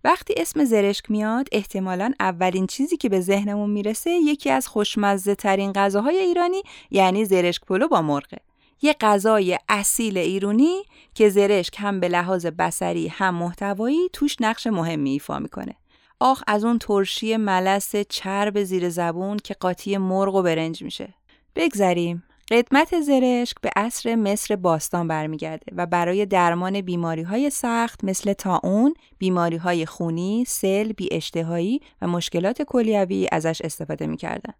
[0.05, 5.73] وقتی اسم زرشک میاد احتمالا اولین چیزی که به ذهنمون می‌رسه یکی از خوشمزه ترین
[5.73, 8.39] غذاهای ایرانی یعنی زرشک پلو با مرغه.
[8.83, 10.83] یه غذای اصیل ایرونی
[11.14, 15.75] که زرشک هم به لحاظ بسری هم محتوایی توش نقش مهمی ایفا می‌کنه.
[16.20, 21.14] آخ از اون ترشی ملس چرب زیر زبون که قاطی مرغ و برنج میشه.
[21.57, 22.22] بگذریم.
[22.51, 28.95] قدمت زرشک به عصر مصر باستان برمیگرده و برای درمان بیماری های سخت مثل تاون،
[29.18, 31.09] بیماری های خونی، سل، بی
[32.03, 34.55] و مشکلات کلیوی ازش استفاده می‌کردن.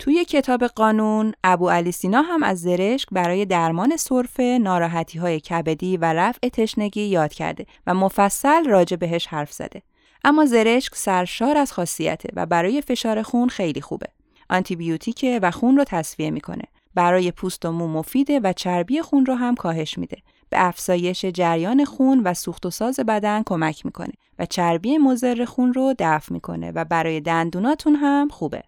[0.00, 5.96] توی کتاب قانون ابو علی سینا هم از زرشک برای درمان سرفه، ناراحتی های کبدی
[5.96, 9.82] و رفع تشنگی یاد کرده و مفصل راجع بهش حرف زده.
[10.24, 14.06] اما زرشک سرشار از خاصیته و برای فشار خون خیلی خوبه.
[14.50, 16.64] آنتیبیوتیکه و خون رو تصفیه می‌کنه.
[16.94, 20.16] برای پوست و مو مفیده و چربی خون رو هم کاهش میده.
[20.50, 25.72] به افزایش جریان خون و سوخت و ساز بدن کمک می‌کنه و چربی مضر خون
[25.72, 28.62] رو دفع می‌کنه و برای دندوناتون هم خوبه.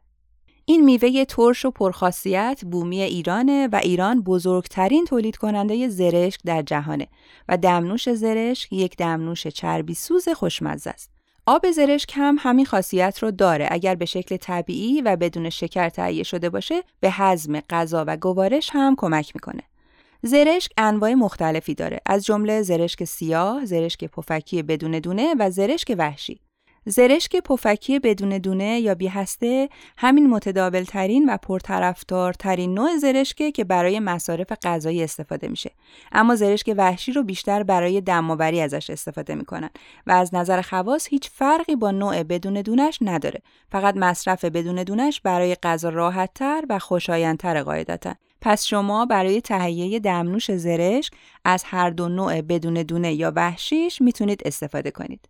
[0.72, 7.08] این میوه ترش و پرخاصیت بومی ایرانه و ایران بزرگترین تولید کننده زرشک در جهانه
[7.48, 11.10] و دمنوش زرشک یک دمنوش چربی سوز خوشمزه است.
[11.46, 16.22] آب زرشک هم همین خاصیت رو داره اگر به شکل طبیعی و بدون شکر تهیه
[16.22, 19.62] شده باشه به هضم غذا و گوارش هم کمک می‌کنه.
[20.22, 26.40] زرشک انواع مختلفی داره از جمله زرشک سیاه، زرشک پفکی بدون دونه و زرشک وحشی.
[26.86, 33.52] زرشک پفکی بدون دونه یا بی هسته همین متداول ترین و پرطرفدار ترین نوع زرشکه
[33.52, 35.70] که برای مصارف غذایی استفاده میشه.
[36.12, 39.70] اما زرشک وحشی رو بیشتر برای دماوری ازش استفاده می‌کنن
[40.06, 43.42] و از نظر خواص هیچ فرقی با نوع بدون دونش نداره.
[43.72, 48.14] فقط مصرف بدون دونش برای غذا راحتتر و خوشایندتر قاعدتا.
[48.40, 51.12] پس شما برای تهیه دمنوش زرشک
[51.44, 55.28] از هر دو نوع بدون دونه یا وحشیش می‌تونید استفاده کنید.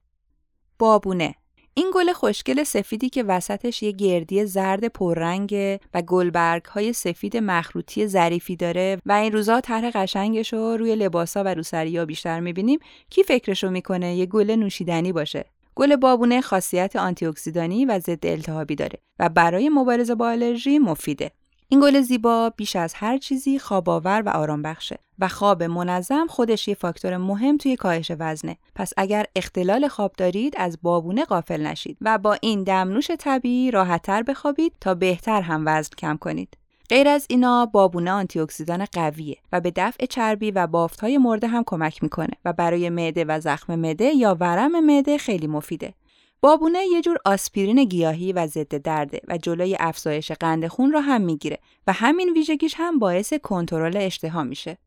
[0.79, 1.35] بابونه
[1.75, 8.07] این گل خوشگل سفیدی که وسطش یه گردی زرد پررنگ و گلبرگ های سفید مخروطی
[8.07, 12.79] ظریفی داره و این روزا طرح قشنگش رو روی لباسا و روسریا بیشتر می‌بینیم.
[13.11, 15.45] کی فکرشو می‌کنه یه گل نوشیدنی باشه؟
[15.75, 21.31] گل بابونه خاصیت آنتی اکسیدانی و ضد التهابی داره و برای مبارزه با آلرژی مفیده.
[21.69, 26.69] این گل زیبا بیش از هر چیزی خواباور و آرام بخشه و خواب منظم خودش
[26.69, 28.57] یه فاکتور مهم توی کاهش وزنه.
[28.75, 34.23] پس اگر اختلال خواب دارید از بابونه غافل نشید و با این دمنوش طبیعی راحتتر
[34.23, 36.57] بخوابید تا بهتر هم وزن کم کنید.
[36.89, 41.63] غیر از اینا بابونه آنتی اکسیدان قویه و به دفع چربی و بافتهای مرده هم
[41.67, 45.95] کمک می‌کنه و برای معده و زخم معده یا ورم معده خیلی مفیده.
[46.41, 51.21] بابونه یه جور آسپرین گیاهی و ضد درده و جلوی افزایش قند خون را هم
[51.21, 54.79] می‌گیره و همین ویژگیش هم باعث کنترل اشتها میشه.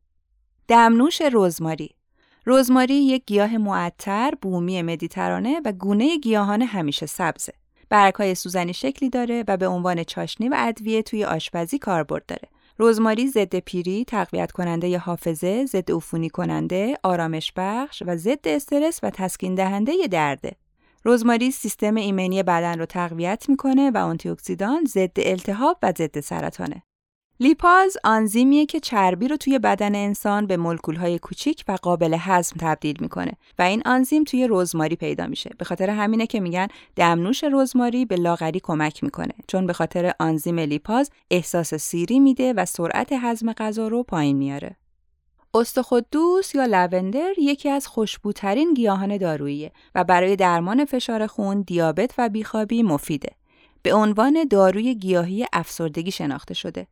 [0.68, 1.90] دمنوش رزماری
[2.48, 7.54] رزماری یک گیاه معطر بومی مدیترانه و گونه گیاهان همیشه سبزه.
[7.90, 12.50] برگهای سوزنی شکلی داره و به عنوان چاشنی و ادویه توی آشپزی کاربرد داره.
[12.80, 19.10] رزماری ضد پیری، تقویت کننده حافظه، ضد عفونی کننده، آرامش بخش و ضد استرس و
[19.10, 20.52] تسکین دهنده درده.
[21.06, 26.84] رزماری سیستم ایمنی بدن رو تقویت می‌کنه و آنتی اکسیدان ضد التهاب و ضد سرطانه.
[27.40, 32.96] لیپاز آنزیمیه که چربی رو توی بدن انسان به مولکول‌های کوچیک و قابل هضم تبدیل
[33.00, 35.50] می‌کنه و این آنزیم توی رزماری پیدا میشه.
[35.58, 40.60] به خاطر همینه که میگن دمنوش رزماری به لاغری کمک می‌کنه چون به خاطر آنزیم
[40.60, 44.76] لیپاز احساس سیری میده و سرعت هضم غذا رو پایین میاره.
[45.54, 52.30] استخدوس یا لوندر یکی از خوشبوترین گیاهان داروییه و برای درمان فشار خون، دیابت و
[52.30, 53.30] بیخوابی مفیده.
[53.84, 56.88] به عنوان داروی گیاهی افسردگی شناخته شده.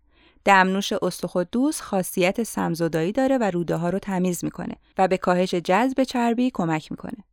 [0.46, 6.04] دمنوش استخدوس خاصیت سمزدایی داره و روده ها رو تمیز می‌کنه و به کاهش جذب
[6.04, 7.24] چربی کمک می‌کنه.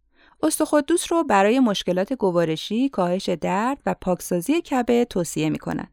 [0.43, 5.89] استخدوس رو برای مشکلات گوارشی، کاهش درد و پاکسازی کبد توصیه می‌کنن.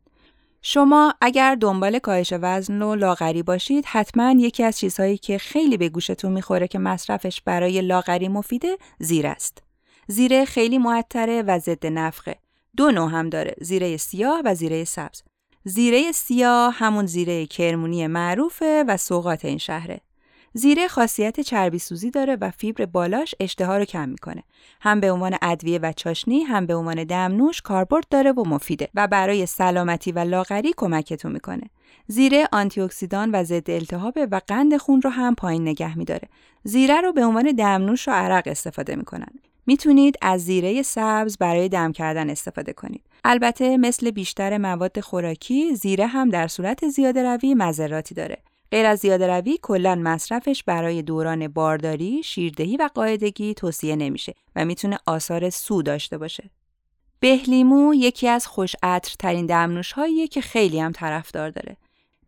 [0.62, 5.90] شما اگر دنبال کاهش وزن و لاغری باشید حتما یکی از چیزهایی که خیلی به
[5.90, 9.64] گوشتون می‌خوره که مصرفش برای لاغری مفیده زیر است.
[10.08, 12.36] زیره خیلی معطره و ضد نفخه
[12.78, 15.22] دو نوع هم داره زیره سیاه و زیره سبز
[15.64, 20.02] زیره سیاه همون زیره کرمونی معروفه و سوقات این شهره
[20.54, 24.44] زیره خاصیت چربی سوزی داره و فیبر بالاش اشتها رو کم می‌کنه.
[24.82, 29.08] هم به عنوان ادویه و چاشنی هم به عنوان دمنوش کاربرد داره و مفیده و
[29.08, 31.70] برای سلامتی و لاغری کمکتون می‌کنه.
[32.08, 36.30] زیره آنتی اکسیدان و ضد التهابه و قند خون رو هم پایین نگه میداره.
[36.64, 39.40] زیره رو به عنوان دمنوش و عرق استفاده می‌کنن.
[39.68, 43.04] می‌تونید از زیره سبز برای دم کردن استفاده کنید.
[43.24, 48.38] البته مثل بیشتر مواد خوراکی، زیره هم در صورت زیاده روی مذراتی داره.
[48.72, 54.66] غیر از زیاده روی کلا مصرفش برای دوران بارداری، شیردهی و قاعدگی توصیه نمیشه و
[54.66, 56.50] می‌تونه آثار سو داشته باشه.
[57.20, 58.76] بهلیمو یکی از خوش
[59.20, 59.94] ترین دمنوش
[60.32, 61.78] که خیلی هم طرفدار داره.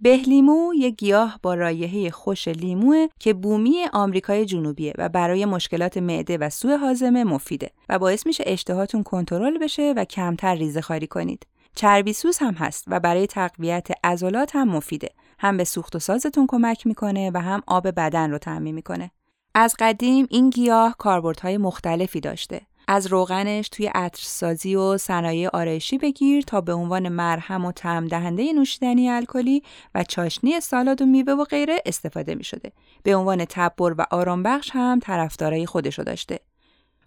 [0.02, 6.38] بهلیمو یک گیاه با رایحه خوش لیموه که بومی آمریکای جنوبیه و برای مشکلات معده
[6.38, 11.47] و سوء هاضمه مفیده و باعث میشه اشتهاتون کنترل بشه و کمتر ریزه کنید.
[11.76, 15.10] چربی سوز هم هست و برای تقویت عضلات هم مفیده.
[15.39, 19.12] هم به سوخت و سازتون کمک می‌کنه و هم آب بدن رو تعمین می‌کنه.
[19.56, 22.62] از قدیم این گیاه کاربردهای مختلفی داشته.
[22.92, 28.54] از روغنش توی عطرسازی و صنایع آرایشی بگیر تا به عنوان مرهم و طعم دهنده
[28.54, 29.64] نوشیدنی الکلی
[29.96, 32.72] و چاشنی سالاد و میوه و غیره استفاده می شده.
[33.04, 36.40] به عنوان تبر و آرامبخش هم طرفدارای خودشو داشته.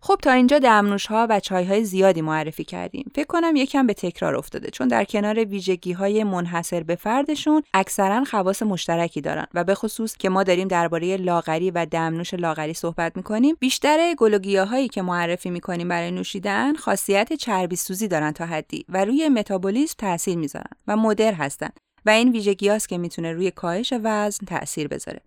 [0.05, 3.11] خب تا اینجا دمنوش ها و چای های زیادی معرفی کردیم.
[3.15, 8.25] فکر کنم یکم به تکرار افتاده چون در کنار ویژگی های منحصر به فردشون اکثرا
[8.25, 13.17] خواص مشترکی دارن و به خصوص که ما داریم درباره لاغری و دمنوش لاغری صحبت
[13.17, 19.05] می‌کنیم بیشتر گلوگیاهایی که معرفی می‌کنیم برای نوشیدن خاصیت چربی سوزی دارن تا حدی و
[19.05, 21.71] روی متابولیسم تاثیر می‌ذارن و مدر هستن
[22.07, 25.21] و این ویژگی که می‌تونه روی کاهش وزن تاثیر بذاره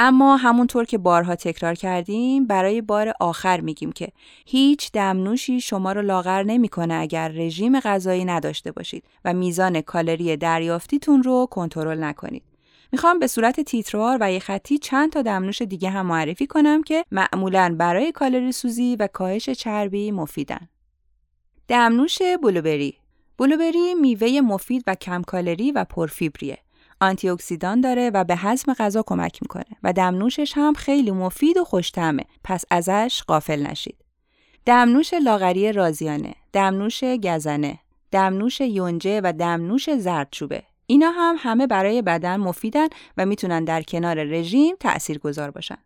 [0.00, 4.08] اما همونطور که بارها تکرار کردیم برای بار آخر میگیم که
[4.46, 11.22] هیچ دمنوشی شما رو لاغر نمی‌کنه اگر رژیم غذایی نداشته باشید و میزان کالری دریافتیتون
[11.22, 12.42] رو کنترل نکنید.
[12.92, 17.04] می‌خوام به صورت تیتروار و یه خطی چند تا دمنوش دیگه هم معرفی کنم که
[17.12, 20.68] معمولا برای کالری سوزی و کاهش چربی مفیدن.
[21.68, 22.94] دمنوش بلوبری
[23.38, 26.58] بلوبری میوه مفید و کم کالری و پرفیبریه.
[27.00, 31.64] آنتی اکسیدان داره و به هضم غذا کمک می‌کنه و دمنوشش هم خیلی مفید و
[31.64, 33.96] خوشتمه پس ازش غافل نشید.
[34.66, 37.78] دمنوش لاغری رازیانه، دمنوش گزنه،
[38.10, 40.62] دمنوش یونجه و دمنوش زردچوبه.
[40.86, 45.78] اینا هم همه برای بدن مفیدن و می‌تونن در کنار رژیم تأثیر گذار باشن.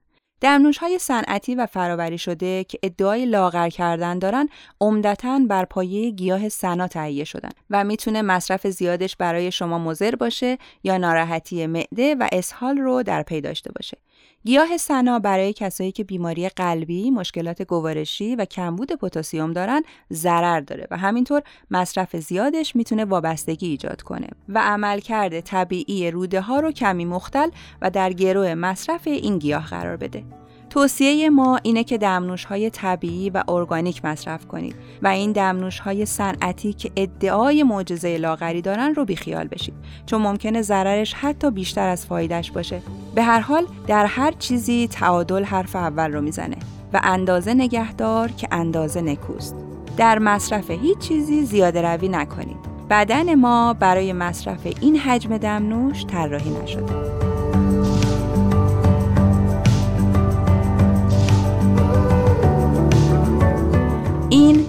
[0.42, 4.48] دمنوش های صنعتی و فراوری شده که ادعای لاغر کردن دارن
[4.80, 10.58] عمدتا بر پایه گیاه سنا تهیه شدن و می‌تونه مصرف زیادش برای شما مضر باشه
[10.84, 13.98] یا ناراحتی معده و اسهال رو در پی داشته باشه.
[14.44, 19.82] گیاه سنا برای کسایی که بیماری قلبی، مشکلات گوارشی و کمبود پتاسیم دارن
[20.12, 26.60] ضرر داره و همینطور مصرف زیادش می‌تونه وابستگی ایجاد کنه و عملکرد طبیعی روده ها
[26.60, 27.48] رو کمی مختل
[27.82, 30.24] و در گروه مصرف این گیاه قرار بده.
[30.72, 36.06] توصیه ما اینه که دمنوش های طبیعی و ارگانیک مصرف کنید و این دمنوش های
[36.06, 39.74] صنعتی که ادعای معجزه لاغری دارن رو بیخیال بشید
[40.06, 42.82] چون ممکنه ضررش حتی بیشتر از فایدهش باشه.
[43.14, 46.56] به هر حال در هر چیزی تعادل حرف اول رو می‌زنه
[46.92, 49.54] و اندازه نگهدار که اندازه نکوست.
[49.96, 52.56] در مصرف هیچ چیزی زیاده روی نکنید.
[52.90, 57.31] بدن ما برای مصرف این حجم دمنوش طراحی نشده.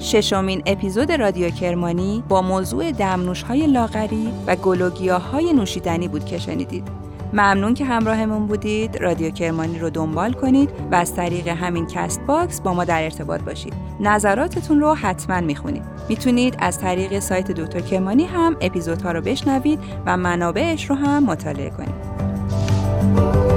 [0.03, 6.39] ششمین اپیزود رادیو کرمانی با موضوع دمنوش های لاغری و گلوگیاه های نوشیدنی بود که
[6.39, 6.87] شنیدید.
[7.33, 8.97] ممنون که همراهمون بودید.
[8.97, 13.41] رادیو کرمانی رو دنبال کنید و از طریق همین کست باکس با ما در ارتباط
[13.41, 13.73] باشید.
[13.99, 15.83] نظراتتون رو حتما می‌خونیم.
[16.09, 21.69] می‌تونید از طریق سایت دکتر کرمانی هم اپیزودها رو بشنوید و منابعش رو هم مطالعه
[21.69, 23.52] کنید.